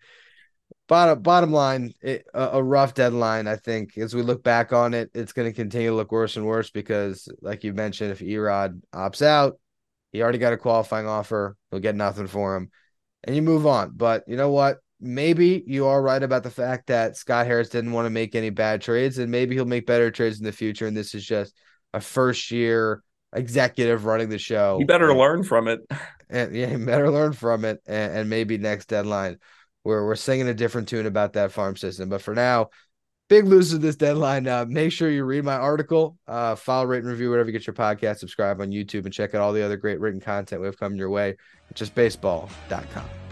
bottom 0.89 1.23
bottom 1.23 1.53
line, 1.53 1.93
it, 2.03 2.27
a, 2.35 2.49
a, 2.55 2.63
rough 2.63 2.95
deadline. 2.95 3.47
I 3.47 3.57
think 3.57 3.97
as 3.99 4.15
we 4.15 4.23
look 4.23 4.43
back 4.43 4.73
on 4.73 4.95
it, 4.95 5.11
it's 5.15 5.33
going 5.33 5.49
to 5.49 5.55
continue 5.55 5.91
to 5.91 5.97
look 5.97 6.11
worse 6.13 6.37
and 6.37 6.47
worse 6.47 6.71
because, 6.71 7.29
like 7.41 7.63
you 7.63 7.73
mentioned, 7.73 8.11
if 8.11 8.21
Erod 8.21 8.81
opts 8.93 9.23
out, 9.23 9.59
he 10.13 10.23
already 10.23 10.39
got 10.39 10.53
a 10.53 10.57
qualifying 10.57 11.07
offer. 11.07 11.57
He'll 11.71 11.81
get 11.81 11.95
nothing 11.95 12.27
for 12.27 12.57
him, 12.57 12.71
and 13.25 13.37
you 13.37 13.43
move 13.43 13.67
on. 13.67 13.93
But 13.95 14.25
you 14.27 14.37
know 14.37 14.51
what? 14.51 14.79
maybe 15.01 15.63
you 15.67 15.87
are 15.87 16.03
right 16.03 16.23
about 16.23 16.43
the 16.43 16.51
fact 16.51 16.89
that 16.89 17.17
Scott 17.17 17.47
Harris 17.47 17.69
didn't 17.69 17.93
want 17.93 18.07
to 18.07 18.11
make 18.11 18.35
any 18.35 18.51
bad 18.51 18.83
trades, 18.83 19.19
and 19.19 19.31
maybe 19.31 19.55
he'll 19.55 19.65
make 19.65 19.87
better 19.87 20.11
trades 20.11 20.39
in 20.39 20.45
the 20.45 20.53
future. 20.53 20.87
And 20.87 20.97
this 20.97 21.15
is 21.15 21.25
just 21.25 21.55
a 21.95 22.01
first 22.01 22.51
year 22.51 23.03
executive 23.33 24.05
running 24.05 24.29
the 24.29 24.39
show. 24.39 24.79
You 24.81 24.87
better 24.87 25.11
and, 25.11 25.19
learn 25.19 25.43
from 25.45 25.69
it. 25.69 25.81
And 26.31 26.55
yeah, 26.55 26.73
you 26.73 26.85
better 26.85 27.11
learn 27.11 27.33
from 27.33 27.65
it. 27.65 27.81
And, 27.87 28.13
and 28.13 28.31
maybe 28.31 28.59
next 28.59 28.91
deadline, 28.91 29.39
where 29.83 30.05
we're 30.05 30.15
singing 30.15 30.49
a 30.49 30.55
different 30.55 30.89
tune 30.89 31.07
about 31.07 31.33
that 31.33 31.53
farm 31.53 31.75
system. 31.77 32.11
But 32.11 32.21
for 32.21 32.35
now, 32.35 32.69
big 33.29 33.47
loser 33.47 33.79
this 33.79 33.97
deadline. 33.97 34.47
Uh, 34.47 34.65
make 34.69 34.93
sure 34.93 35.11
you 35.11 35.25
read 35.25 35.45
my 35.45 35.55
article, 35.55 36.19
uh, 36.27 36.55
follow, 36.55 36.87
rate, 36.87 36.99
and 36.99 37.09
review 37.09 37.31
whatever 37.31 37.49
you 37.49 37.53
get 37.53 37.67
your 37.67 37.75
podcast, 37.75 38.19
subscribe 38.19 38.61
on 38.61 38.71
YouTube, 38.71 39.05
and 39.05 39.13
check 39.13 39.35
out 39.35 39.41
all 39.41 39.53
the 39.53 39.65
other 39.65 39.77
great 39.77 40.01
written 40.01 40.21
content 40.21 40.61
we 40.61 40.67
have 40.67 40.79
coming 40.79 40.99
your 40.99 41.11
way. 41.11 41.37
Just 41.75 41.95
baseball.com. 41.95 43.28